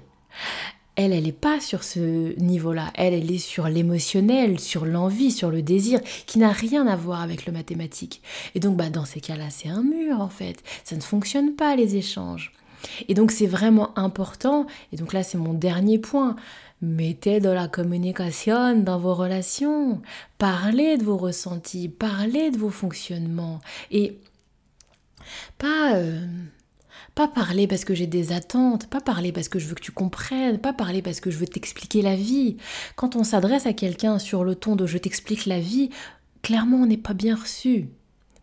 elle, 0.97 1.13
elle 1.13 1.25
n'est 1.25 1.33
pas 1.33 1.61
sur 1.61 1.85
ce 1.85 2.39
niveau-là. 2.41 2.91
Elle, 2.95 3.15
elle 3.15 3.31
est 3.31 3.39
sur 3.39 3.69
l'émotionnel, 3.69 4.59
sur 4.59 4.87
l'envie, 4.87 5.31
sur 5.31 5.51
le 5.51 5.63
désir, 5.63 6.01
qui 6.27 6.39
n'a 6.39 6.51
rien 6.51 6.87
à 6.87 6.97
voir 6.97 7.21
avec 7.21 7.47
le 7.47 7.53
mathématique. 7.53 8.23
Et 8.55 8.61
donc, 8.61 8.77
bah, 8.77 8.89
dans 8.89 9.05
ces 9.05 9.21
cas-là, 9.21 9.51
c'est 9.51 9.69
un 9.69 9.83
mur, 9.83 10.21
en 10.21 10.31
fait. 10.31 10.63
Ça 10.85 10.97
ne 10.97 11.03
fonctionne 11.03 11.55
pas, 11.55 11.77
les 11.77 11.97
échanges. 11.97 12.53
Et 13.09 13.15
donc, 13.15 13.31
c'est 13.31 13.47
vraiment 13.47 13.97
important. 13.99 14.67
Et 14.93 14.97
donc 14.97 15.13
là, 15.13 15.23
c'est 15.23 15.39
mon 15.39 15.53
dernier 15.53 15.99
point. 15.99 16.37
Mettez 16.83 17.41
de 17.41 17.49
la 17.49 17.69
communication 17.69 18.79
dans 18.81 18.99
vos 18.99 19.15
relations. 19.15 20.01
Parlez 20.39 20.97
de 20.97 21.05
vos 21.05 21.17
ressentis, 21.17 21.89
parlez 21.89 22.51
de 22.51 22.59
vos 22.59 22.71
fonctionnements. 22.71 23.61
Et 23.91 24.19
pas... 25.59 25.95
Euh, 25.97 26.27
pas 27.17 27.27
parler 27.27 27.67
parce 27.67 27.87
que 27.87 27.95
j'ai 27.95 28.07
des 28.07 28.31
attentes, 28.31 28.89
pas 28.89 29.01
parler 29.01 29.33
parce 29.33 29.49
que 29.49 29.59
je 29.59 29.67
veux 29.67 29.75
que 29.75 29.81
tu 29.81 29.91
comprennes, 29.91 30.59
pas 30.59 30.75
parler 30.75 31.01
parce 31.01 31.19
que 31.19 31.31
je 31.31 31.39
veux 31.39 31.47
t'expliquer 31.47 32.03
la 32.03 32.15
vie. 32.15 32.59
Quand 32.95 33.17
on 33.17 33.25
s'adresse 33.25 33.65
à 33.65 33.73
quelqu'un 33.73 34.19
sur 34.19 34.45
le 34.45 34.55
ton 34.55 34.77
de 34.77 34.87
je 34.87 34.99
t'explique 34.99 35.47
la 35.47 35.59
vie, 35.59 35.89
clairement 36.43 36.77
on 36.77 36.87
n'est 36.87 36.99
pas 36.99 37.15
bien 37.15 37.35
reçu. 37.35 37.89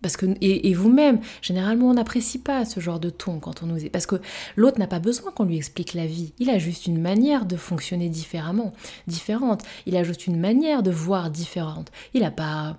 Parce 0.02 0.18
que, 0.18 0.26
et, 0.42 0.74
vous-même, 0.74 1.22
généralement, 1.42 1.90
on 1.90 1.94
n'apprécie 1.94 2.40
pas 2.40 2.66
ce 2.66 2.82
genre 2.82 3.00
de 3.00 3.10
ton 3.10 3.40
quand 3.40 3.64
on 3.64 3.68
nous... 3.68 3.90
Parce 3.90 4.06
que 4.06 4.18
l'autre 4.58 4.78
n'a 4.78 4.88
pas 4.88 5.00
besoin 5.00 5.32
qu'on 5.32 5.46
lui 5.46 5.56
explique 5.56 5.94
la 5.94 6.06
vie. 6.06 6.34
Il 6.40 6.50
a 6.50 6.58
juste 6.58 6.88
une 6.88 7.00
manière 7.00 7.46
de 7.46 7.56
fonctionner 7.56 8.10
différemment, 8.10 8.74
différente. 9.08 9.62
Il 9.86 9.96
a 9.96 10.04
juste 10.04 10.28
une 10.28 10.38
manière 10.38 10.84
de 10.84 10.92
voir 10.92 11.30
différente. 11.30 11.90
Il 12.14 12.22
n'a 12.22 12.32
pas 12.32 12.76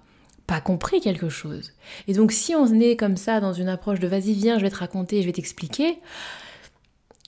pas 0.47 0.61
compris 0.61 1.01
quelque 1.01 1.29
chose. 1.29 1.73
Et 2.09 2.13
donc 2.13 2.33
si 2.33 2.55
on 2.55 2.67
est 2.81 2.97
comme 2.97 3.17
ça 3.17 3.41
dans 3.41 3.53
une 3.53 3.69
approche 3.69 4.01
de 4.01 4.09
vas-y 4.09 4.35
viens, 4.35 4.59
je 4.59 4.65
vais 4.65 4.71
te 4.71 4.77
raconter, 4.77 5.23
je 5.23 5.27
vais 5.27 5.33
t'expliquer, 5.33 5.99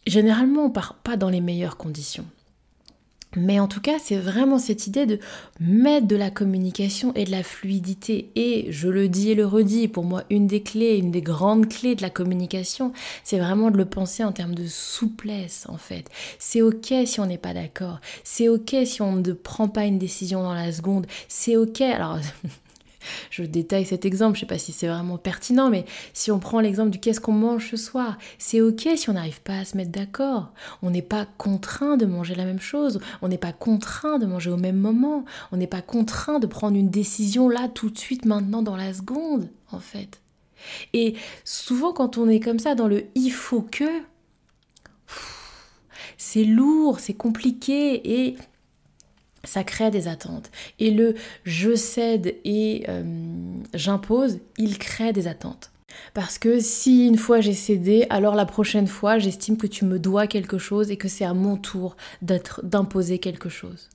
généralement 0.07 0.67
on 0.67 0.71
part 0.71 0.95
pas 0.97 1.17
dans 1.17 1.31
les 1.31 1.41
meilleures 1.41 1.77
conditions. 1.77 2.27
Mais 3.37 3.61
en 3.61 3.69
tout 3.69 3.83
cas, 3.83 3.99
c'est 4.03 4.17
vraiment 4.17 4.59
cette 4.59 4.87
idée 4.87 5.05
de 5.05 5.19
mettre 5.61 6.07
de 6.07 6.17
la 6.17 6.31
communication 6.31 7.13
et 7.15 7.25
de 7.25 7.31
la 7.31 7.43
fluidité. 7.43 8.31
Et 8.35 8.67
je 8.71 8.89
le 8.89 9.09
dis 9.09 9.31
et 9.31 9.35
le 9.35 9.45
redis, 9.45 9.89
pour 9.89 10.05
moi, 10.05 10.25
une 10.31 10.47
des 10.47 10.63
clés, 10.63 10.97
une 10.97 11.11
des 11.11 11.21
grandes 11.21 11.69
clés 11.69 11.95
de 11.95 12.03
la 12.03 12.09
communication, 12.09 12.93
c'est 13.25 13.39
vraiment 13.39 13.71
de 13.71 13.77
le 13.77 13.85
penser 13.85 14.25
en 14.25 14.33
termes 14.33 14.55
de 14.55 14.67
souplesse, 14.67 15.67
en 15.69 15.77
fait. 15.77 16.09
C'est 16.39 16.63
ok 16.63 16.95
si 17.05 17.21
on 17.21 17.27
n'est 17.27 17.37
pas 17.37 17.53
d'accord. 17.53 18.01
C'est 18.25 18.49
ok 18.49 18.75
si 18.87 19.03
on 19.03 19.17
ne 19.17 19.33
prend 19.33 19.69
pas 19.69 19.85
une 19.85 19.99
décision 19.99 20.43
dans 20.43 20.55
la 20.55 20.73
seconde. 20.73 21.07
C'est 21.29 21.57
ok. 21.57 21.83
Alors, 21.83 22.19
je 23.31 23.43
détaille 23.43 23.85
cet 23.85 24.05
exemple, 24.05 24.37
je 24.37 24.41
sais 24.41 24.47
pas 24.47 24.59
si 24.59 24.73
c'est 24.73 24.89
vraiment 24.89 25.19
pertinent, 25.19 25.71
mais 25.71 25.85
si 26.13 26.31
on 26.31 26.39
prend 26.39 26.61
l'exemple 26.61 26.91
du 26.91 26.99
qu'est-ce 26.99 27.21
qu'on 27.21 27.33
mange 27.33 27.71
ce 27.71 27.77
soir, 27.77 28.19
c'est 28.39 28.61
ok 28.61 28.89
si 28.97 29.11
on 29.11 29.15
n'arrive 29.15 29.41
pas 29.43 29.59
à 29.59 29.65
se 29.65 29.77
mettre 29.77 29.91
d'accord. 29.91 30.53
On 30.83 30.91
n'est 30.91 31.03
pas 31.03 31.27
contraint 31.39 31.97
de 31.97 32.07
manger 32.07 32.35
la 32.35 32.45
même 32.45 32.61
chose, 32.61 33.01
on 33.23 33.29
n'est 33.29 33.39
pas 33.39 33.53
contraint 33.53 34.19
de 34.19 34.27
manger 34.27 34.51
au 34.51 34.57
même 34.57 34.79
moment, 34.79 35.25
on 35.53 35.57
n'est 35.57 35.67
pas 35.67 35.83
contraint 35.83 36.39
de 36.39 36.47
prendre 36.47 36.77
une 36.77 36.91
décision 36.91 37.49
là 37.49 37.69
tout 37.69 37.91
de 37.91 37.99
suite 37.99 38.25
maintenant 38.25 38.63
dans 38.63 38.77
la 38.77 38.93
seconde, 38.93 39.49
en 39.71 39.81
fait. 39.81 40.21
Et 40.93 41.15
souvent 41.45 41.93
quand 41.93 42.19
on 42.19 42.29
est 42.29 42.41
comme 42.41 42.59
ça 42.59 42.75
dans 42.75 42.89
le 42.89 43.05
il 43.15 43.31
faut 43.31 43.63
que, 43.63 44.03
c'est 46.19 46.45
lourd, 46.45 47.01
c'est 47.01 47.15
compliqué 47.15 48.27
et 48.27 48.37
ça 49.47 49.65
crée 49.65 49.91
des 49.91 50.09
attentes. 50.09 50.51
Et 50.79 50.91
le 50.91 51.15
je 51.45 51.75
cède 51.75 52.35
et 52.45 52.85
euh, 52.89 53.03
j'impose, 53.75 54.39
il 54.59 54.79
crée 54.79 55.13
des 55.13 55.27
attentes. 55.27 55.71
Parce 56.15 56.39
que 56.39 56.61
si 56.61 57.07
une 57.07 57.17
fois 57.17 57.41
j'ai 57.41 57.55
cédé, 57.55 58.07
alors 58.11 58.35
la 58.35 58.45
prochaine 58.45 58.87
fois 58.87 59.19
j'estime 59.19 59.57
que 59.57 59.67
tu 59.67 59.85
me 59.85 59.99
dois 59.99 60.27
quelque 60.27 60.59
chose 60.59 60.91
et 60.91 60.97
que 60.97 61.09
c'est 61.09 61.25
à 61.25 61.35
mon 61.35 61.57
tour 61.57 61.97
d'imposer 62.23 63.19
quelque 63.19 63.49
chose. 63.49 63.89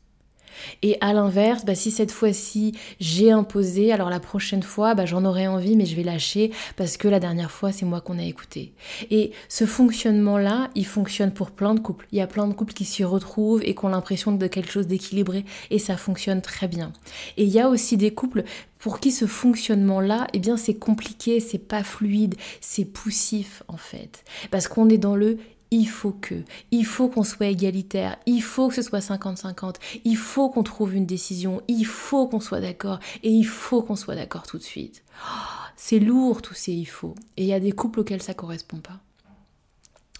Et 0.81 0.97
à 1.01 1.13
l'inverse, 1.13 1.65
bah, 1.65 1.75
si 1.75 1.91
cette 1.91 2.11
fois-ci 2.11 2.73
j'ai 2.99 3.31
imposé, 3.31 3.91
alors 3.91 4.09
la 4.09 4.19
prochaine 4.19 4.63
fois, 4.63 4.95
bah, 4.95 5.05
j'en 5.05 5.25
aurai 5.25 5.47
envie, 5.47 5.75
mais 5.75 5.85
je 5.85 5.95
vais 5.95 6.03
lâcher 6.03 6.51
parce 6.75 6.97
que 6.97 7.07
la 7.07 7.19
dernière 7.19 7.51
fois, 7.51 7.71
c'est 7.71 7.85
moi 7.85 8.01
qu'on 8.01 8.19
a 8.19 8.23
écouté. 8.23 8.73
Et 9.09 9.31
ce 9.49 9.65
fonctionnement-là, 9.65 10.69
il 10.75 10.85
fonctionne 10.85 11.31
pour 11.31 11.51
plein 11.51 11.73
de 11.73 11.79
couples. 11.79 12.07
Il 12.11 12.17
y 12.17 12.21
a 12.21 12.27
plein 12.27 12.47
de 12.47 12.53
couples 12.53 12.73
qui 12.73 12.85
s'y 12.85 13.03
retrouvent 13.03 13.61
et 13.63 13.75
qui 13.75 13.85
ont 13.85 13.89
l'impression 13.89 14.31
de 14.31 14.47
quelque 14.47 14.71
chose 14.71 14.87
d'équilibré 14.87 15.45
et 15.69 15.79
ça 15.79 15.97
fonctionne 15.97 16.41
très 16.41 16.67
bien. 16.67 16.91
Et 17.37 17.43
il 17.43 17.49
y 17.49 17.59
a 17.59 17.69
aussi 17.69 17.97
des 17.97 18.13
couples 18.13 18.43
pour 18.79 18.99
qui 18.99 19.11
ce 19.11 19.25
fonctionnement-là, 19.25 20.27
eh 20.33 20.39
bien, 20.39 20.57
c'est 20.57 20.73
compliqué, 20.73 21.39
c'est 21.39 21.59
pas 21.59 21.83
fluide, 21.83 22.35
c'est 22.61 22.85
poussif 22.85 23.63
en 23.67 23.77
fait. 23.77 24.23
Parce 24.49 24.67
qu'on 24.67 24.89
est 24.89 24.97
dans 24.97 25.15
le 25.15 25.37
il 25.71 25.87
faut 25.87 26.11
que, 26.11 26.35
il 26.71 26.85
faut 26.85 27.07
qu'on 27.07 27.23
soit 27.23 27.47
égalitaire, 27.47 28.17
il 28.25 28.43
faut 28.43 28.67
que 28.67 28.75
ce 28.75 28.81
soit 28.81 28.99
50-50, 28.99 29.75
il 30.03 30.17
faut 30.17 30.49
qu'on 30.49 30.63
trouve 30.63 30.93
une 30.93 31.05
décision, 31.05 31.61
il 31.69 31.85
faut 31.85 32.27
qu'on 32.27 32.41
soit 32.41 32.59
d'accord 32.59 32.99
et 33.23 33.29
il 33.29 33.45
faut 33.45 33.81
qu'on 33.81 33.95
soit 33.95 34.15
d'accord 34.15 34.43
tout 34.43 34.57
de 34.57 34.63
suite. 34.63 35.03
Oh, 35.25 35.39
c'est 35.77 35.99
lourd 35.99 36.41
tous 36.41 36.53
ces 36.53 36.73
il 36.73 36.85
faut. 36.85 37.15
Et 37.37 37.43
il 37.43 37.47
y 37.47 37.53
a 37.53 37.61
des 37.61 37.71
couples 37.71 38.01
auxquels 38.01 38.21
ça 38.21 38.33
correspond 38.33 38.79
pas. 38.79 38.99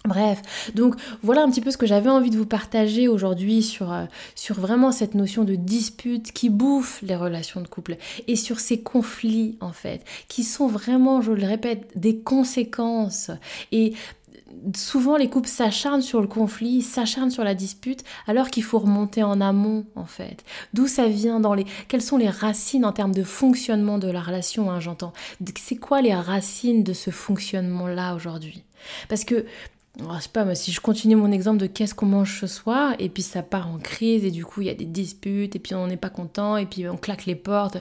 Bref, 0.04 0.72
donc 0.74 0.96
voilà 1.22 1.44
un 1.44 1.50
petit 1.50 1.60
peu 1.60 1.70
ce 1.70 1.76
que 1.76 1.86
j'avais 1.86 2.10
envie 2.10 2.30
de 2.30 2.36
vous 2.36 2.46
partager 2.46 3.06
aujourd'hui 3.06 3.62
sur, 3.62 3.92
euh, 3.92 4.06
sur 4.34 4.58
vraiment 4.58 4.90
cette 4.90 5.14
notion 5.14 5.44
de 5.44 5.54
dispute 5.54 6.32
qui 6.32 6.48
bouffe 6.50 7.00
les 7.02 7.14
relations 7.14 7.60
de 7.60 7.68
couple 7.68 7.96
et 8.26 8.34
sur 8.34 8.58
ces 8.58 8.80
conflits 8.80 9.58
en 9.60 9.72
fait, 9.72 10.04
qui 10.26 10.42
sont 10.42 10.66
vraiment, 10.66 11.20
je 11.20 11.30
le 11.30 11.46
répète, 11.46 11.92
des 11.94 12.18
conséquences. 12.18 13.30
Et 13.70 13.94
souvent 14.76 15.16
les 15.16 15.28
couples 15.28 15.48
s'acharnent 15.48 16.02
sur 16.02 16.20
le 16.20 16.26
conflit, 16.26 16.82
s'acharnent 16.82 17.30
sur 17.30 17.44
la 17.44 17.54
dispute, 17.54 18.04
alors 18.26 18.50
qu'il 18.50 18.62
faut 18.62 18.78
remonter 18.78 19.22
en 19.22 19.40
amont 19.40 19.86
en 19.96 20.06
fait. 20.06 20.44
D'où 20.72 20.86
ça 20.86 21.08
vient 21.08 21.40
dans 21.40 21.54
les 21.54 21.66
quelles 21.88 22.02
sont 22.02 22.18
les 22.18 22.30
racines 22.30 22.84
en 22.84 22.92
termes 22.92 23.14
de 23.14 23.22
fonctionnement 23.22 23.98
de 23.98 24.10
la 24.10 24.20
relation, 24.20 24.70
hein, 24.70 24.80
j'entends. 24.80 25.12
C'est 25.58 25.76
quoi 25.76 26.02
les 26.02 26.14
racines 26.14 26.82
de 26.82 26.92
ce 26.92 27.10
fonctionnement 27.10 27.86
là 27.86 28.14
aujourd'hui? 28.14 28.64
Parce 29.08 29.24
que 29.24 29.44
je 29.98 30.20
sais 30.20 30.28
pas, 30.30 30.54
si 30.54 30.72
je 30.72 30.80
continue 30.80 31.16
mon 31.16 31.30
exemple 31.30 31.58
de 31.58 31.66
qu'est-ce 31.66 31.94
qu'on 31.94 32.06
mange 32.06 32.40
ce 32.40 32.46
soir, 32.46 32.94
et 32.98 33.10
puis 33.10 33.22
ça 33.22 33.42
part 33.42 33.68
en 33.68 33.78
crise, 33.78 34.24
et 34.24 34.30
du 34.30 34.44
coup 34.44 34.62
il 34.62 34.66
y 34.66 34.70
a 34.70 34.74
des 34.74 34.86
disputes, 34.86 35.54
et 35.54 35.58
puis 35.58 35.74
on 35.74 35.86
n'est 35.86 35.98
pas 35.98 36.08
content, 36.08 36.56
et 36.56 36.64
puis 36.64 36.88
on 36.88 36.96
claque 36.96 37.26
les 37.26 37.34
portes. 37.34 37.76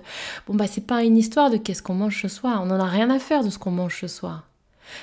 Bon, 0.46 0.54
bah, 0.54 0.68
c'est 0.68 0.86
pas 0.86 1.04
une 1.04 1.18
histoire 1.18 1.50
de 1.50 1.58
qu'est-ce 1.58 1.82
qu'on 1.82 1.94
mange 1.94 2.22
ce 2.22 2.28
soir, 2.28 2.62
on 2.62 2.66
n'en 2.66 2.80
a 2.80 2.86
rien 2.86 3.10
à 3.10 3.20
faire 3.20 3.44
de 3.44 3.50
ce 3.50 3.58
qu'on 3.58 3.72
mange 3.72 4.02
ce 4.02 4.08
soir. 4.08 4.51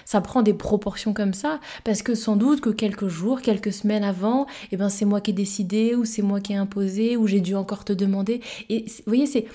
Ça 0.05 0.21
prend 0.21 0.43
des 0.43 0.55
proportions 0.55 1.13
comme 1.13 1.35
ça 1.35 1.61
parce 1.85 2.03
que 2.03 2.15
sans 2.15 2.37
doute 2.37 2.61
que 2.61 2.71
quelques 2.71 3.09
jours, 3.09 3.41
quelques 3.41 3.73
semaines 3.73 4.05
avant, 4.05 4.47
eh 4.73 4.77
ben 4.77 4.89
c'est 4.89 5.05
moi 5.05 5.21
qui 5.21 5.31
ai 5.31 5.35
décidé 5.35 5.95
ou 5.95 6.05
c'est 6.05 6.23
moi 6.23 6.41
qui 6.41 6.53
ai 6.53 6.57
imposé 6.57 7.17
ou 7.17 7.27
j'ai 7.27 7.41
dû 7.41 7.55
encore 7.55 7.85
te 7.85 7.93
demander. 7.93 8.41
Et 8.69 8.85
vous 8.87 9.03
voyez, 9.07 9.27
c'est 9.27 9.47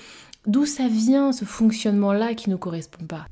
d'où 0.46 0.66
ça 0.66 0.88
vient 0.88 1.32
ce 1.32 1.44
fonctionnement-là 1.44 2.34
qui 2.34 2.50
ne 2.50 2.56
correspond 2.56 3.04
pas. 3.06 3.26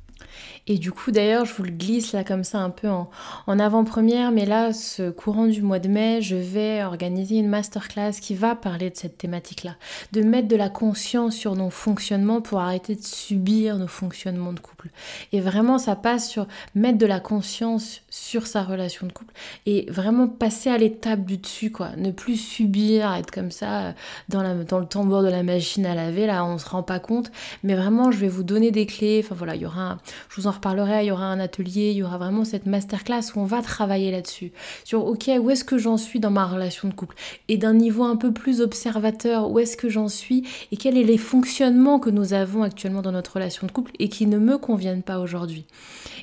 Et 0.67 0.79
du 0.79 0.93
coup, 0.93 1.11
d'ailleurs, 1.11 1.45
je 1.45 1.55
vous 1.55 1.65
le 1.65 1.71
glisse 1.71 2.13
là 2.13 2.25
comme 2.25 2.45
ça 2.45 2.59
un 2.59 2.71
peu 2.71 2.89
en, 2.89 3.09
avant-première, 3.47 4.31
mais 4.31 4.47
là, 4.47 4.73
ce 4.73 5.11
courant 5.11 5.47
du 5.47 5.63
mois 5.63 5.79
de 5.79 5.89
mai, 5.89 6.23
je 6.23 6.37
vais 6.37 6.83
organiser 6.85 7.37
une 7.37 7.49
masterclass 7.49 8.13
qui 8.21 8.35
va 8.35 8.55
parler 8.55 8.91
de 8.91 8.97
cette 8.97 9.19
thématique-là, 9.19 9.77
de 10.13 10.23
mettre 10.23 10.49
de 10.49 10.57
la 10.57 10.69
conscience 10.69 11.35
sur 11.35 11.55
nos 11.55 11.71
fonctionnements 11.71 12.41
pour 12.41 12.61
arrêter 12.61 12.95
de 12.95 13.03
subir 13.03 13.77
nos 13.79 13.89
fonctionnements 13.89 14.53
de 14.53 14.61
couple. 14.61 14.91
Et 15.33 15.41
vraiment, 15.41 15.79
ça 15.79 15.97
passe 15.97 16.29
sur 16.29 16.47
mettre 16.75 16.99
de 16.99 17.07
la 17.07 17.21
conscience 17.21 18.03
sur 18.09 18.47
sa 18.47 18.63
relation 18.63 19.07
de 19.07 19.13
couple 19.13 19.35
et 19.67 19.87
vraiment 19.91 20.29
passer 20.29 20.71
à 20.71 20.79
l'étape 20.79 21.25
du 21.25 21.39
dessus, 21.39 21.71
quoi. 21.71 21.91
Ne 21.97 22.11
plus 22.11 22.37
subir, 22.37 23.13
être 23.15 23.31
comme 23.31 23.51
ça 23.51 23.83
euh, 23.83 23.93
dans, 24.29 24.65
dans 24.65 24.79
le 24.79 24.87
tambour 24.87 25.23
de 25.23 25.29
la 25.29 25.43
machine 25.43 25.87
à 25.87 25.95
laver, 25.95 26.27
là, 26.27 26.45
on 26.45 26.59
se 26.59 26.69
rend 26.69 26.83
pas 26.83 26.99
compte, 26.99 27.31
mais 27.63 27.75
vraiment, 27.75 28.11
je 28.11 28.19
vais 28.19 28.29
vous 28.29 28.43
donner 28.43 28.71
des 28.71 28.87
clés. 28.87 29.23
Enfin 29.25 29.35
voilà, 29.35 29.55
il 29.55 29.63
y 29.63 29.67
aura, 29.67 29.99
je 30.29 30.41
vous 30.41 30.47
en 30.47 30.53
reparlerai, 30.53 31.05
il 31.05 31.09
y 31.09 31.11
aura 31.11 31.27
un 31.27 31.41
atelier, 31.41 31.91
il 31.91 31.97
y 31.97 32.03
aura 32.03 32.19
vraiment 32.19 32.45
cette 32.45 32.67
masterclass 32.67 33.23
où 33.35 33.41
on 33.41 33.45
va 33.45 33.63
travailler 33.63 34.11
là-dessus. 34.11 34.53
Sur, 34.85 35.07
ok, 35.07 35.31
où 35.41 35.51
est-ce 35.51 35.65
que 35.65 35.79
j'en 35.79 35.97
suis 35.97 36.21
dans 36.21 36.31
ma 36.31 36.47
relation 36.47 36.89
de 36.89 36.95
couple? 36.95 37.17
Et 37.49 37.57
d'un 37.57 37.75
niveau 37.75 38.05
un 38.05 38.17
peu 38.17 38.33
plus 38.33 38.61
observateur, 38.61 39.51
où 39.51 39.59
est-ce 39.59 39.77
que 39.77 39.89
j'en 39.89 40.09
suis? 40.09 40.47
Et 40.71 40.77
quels 40.77 40.95
sont 40.95 41.07
les 41.07 41.19
fonctionnements 41.19 41.99
que 41.99 42.11
nous 42.11 42.33
avons 42.35 42.63
actuellement 42.63 43.03
dans 43.03 43.13
notre 43.13 43.35
relation 43.35 43.67
de 43.67 43.73
couple 43.73 43.93
et 43.99 44.09
qui 44.09 44.27
ne 44.27 44.39
me 44.39 44.59
conviennent 44.59 45.03
pas 45.03 45.19
aujourd'hui? 45.19 45.65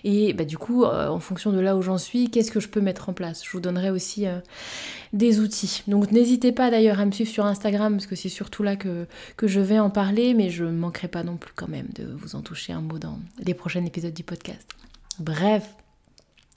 Et 0.04 0.34
bah, 0.34 0.46
du 0.46 0.58
coup, 0.58 0.84
euh, 0.84 1.08
en 1.08 1.20
fonction 1.20 1.52
de 1.52 1.60
là 1.60 1.76
où 1.76 1.82
j'en 1.82 1.98
suis, 1.98 2.30
qu'est-ce 2.30 2.52
que 2.52 2.60
je 2.60 2.70
peux 2.70 2.82
mettre 2.82 3.10
en 3.10 3.14
place? 3.14 3.44
Je 3.44 3.52
vous 3.52 3.60
donnerai 3.60 3.90
aussi 3.90 4.28
euh, 4.28 4.40
des 5.14 5.40
outils. 5.40 5.84
Donc 5.88 6.12
n'hésitez 6.12 6.52
pas 6.52 6.70
d'ailleurs 6.70 7.00
à 7.00 7.06
me 7.06 7.12
suivre 7.12 7.30
sur 7.30 7.46
Instagram 7.46 7.94
parce 7.94 8.08
que 8.08 8.16
c'est 8.16 8.30
surtout 8.30 8.64
là 8.64 8.76
que, 8.76 9.08
que 9.38 9.48
je 9.48 9.60
vais 9.60 9.80
en 9.80 9.90
parler, 9.90 10.34
mais 10.34 10.50
je 10.50 10.64
ne 10.64 10.72
manquerai 10.72 11.08
pas 11.08 11.24
non 11.24 11.38
plus 11.38 11.54
quand 11.56 11.68
même 11.68 11.88
de 11.96 12.06
vous 12.06 12.36
en 12.36 12.42
toucher 12.42 12.74
un 12.74 12.82
mot 12.82 13.00
dans 13.00 13.20
les 13.40 13.54
prochains 13.54 13.84
épisodes 13.89 14.13
du 14.13 14.23
podcast. 14.23 14.65
Bref, 15.19 15.75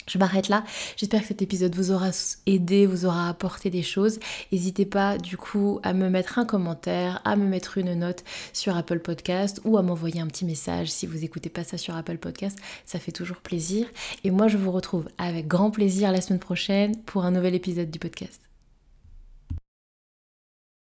je 0.08 0.18
m'arrête 0.18 0.48
là. 0.48 0.64
J'espère 0.96 1.22
que 1.22 1.28
cet 1.28 1.42
épisode 1.42 1.74
vous 1.74 1.90
aura 1.90 2.10
aidé, 2.46 2.86
vous 2.86 3.06
aura 3.06 3.28
apporté 3.28 3.70
des 3.70 3.82
choses. 3.82 4.18
N'hésitez 4.50 4.84
pas 4.84 5.16
du 5.16 5.36
coup 5.36 5.80
à 5.82 5.92
me 5.92 6.08
mettre 6.08 6.38
un 6.38 6.44
commentaire, 6.44 7.20
à 7.24 7.36
me 7.36 7.46
mettre 7.46 7.78
une 7.78 7.94
note 7.94 8.24
sur 8.52 8.76
Apple 8.76 8.98
Podcast 8.98 9.60
ou 9.64 9.78
à 9.78 9.82
m'envoyer 9.82 10.20
un 10.20 10.26
petit 10.26 10.44
message 10.44 10.90
si 10.90 11.06
vous 11.06 11.18
n'écoutez 11.18 11.50
pas 11.50 11.64
ça 11.64 11.78
sur 11.78 11.96
Apple 11.96 12.18
Podcast. 12.18 12.58
Ça 12.84 12.98
fait 12.98 13.12
toujours 13.12 13.38
plaisir. 13.38 13.86
Et 14.24 14.30
moi 14.30 14.48
je 14.48 14.58
vous 14.58 14.72
retrouve 14.72 15.08
avec 15.18 15.46
grand 15.46 15.70
plaisir 15.70 16.12
la 16.12 16.20
semaine 16.20 16.40
prochaine 16.40 16.96
pour 17.02 17.24
un 17.24 17.30
nouvel 17.30 17.54
épisode 17.54 17.90
du 17.90 17.98
podcast. 17.98 18.51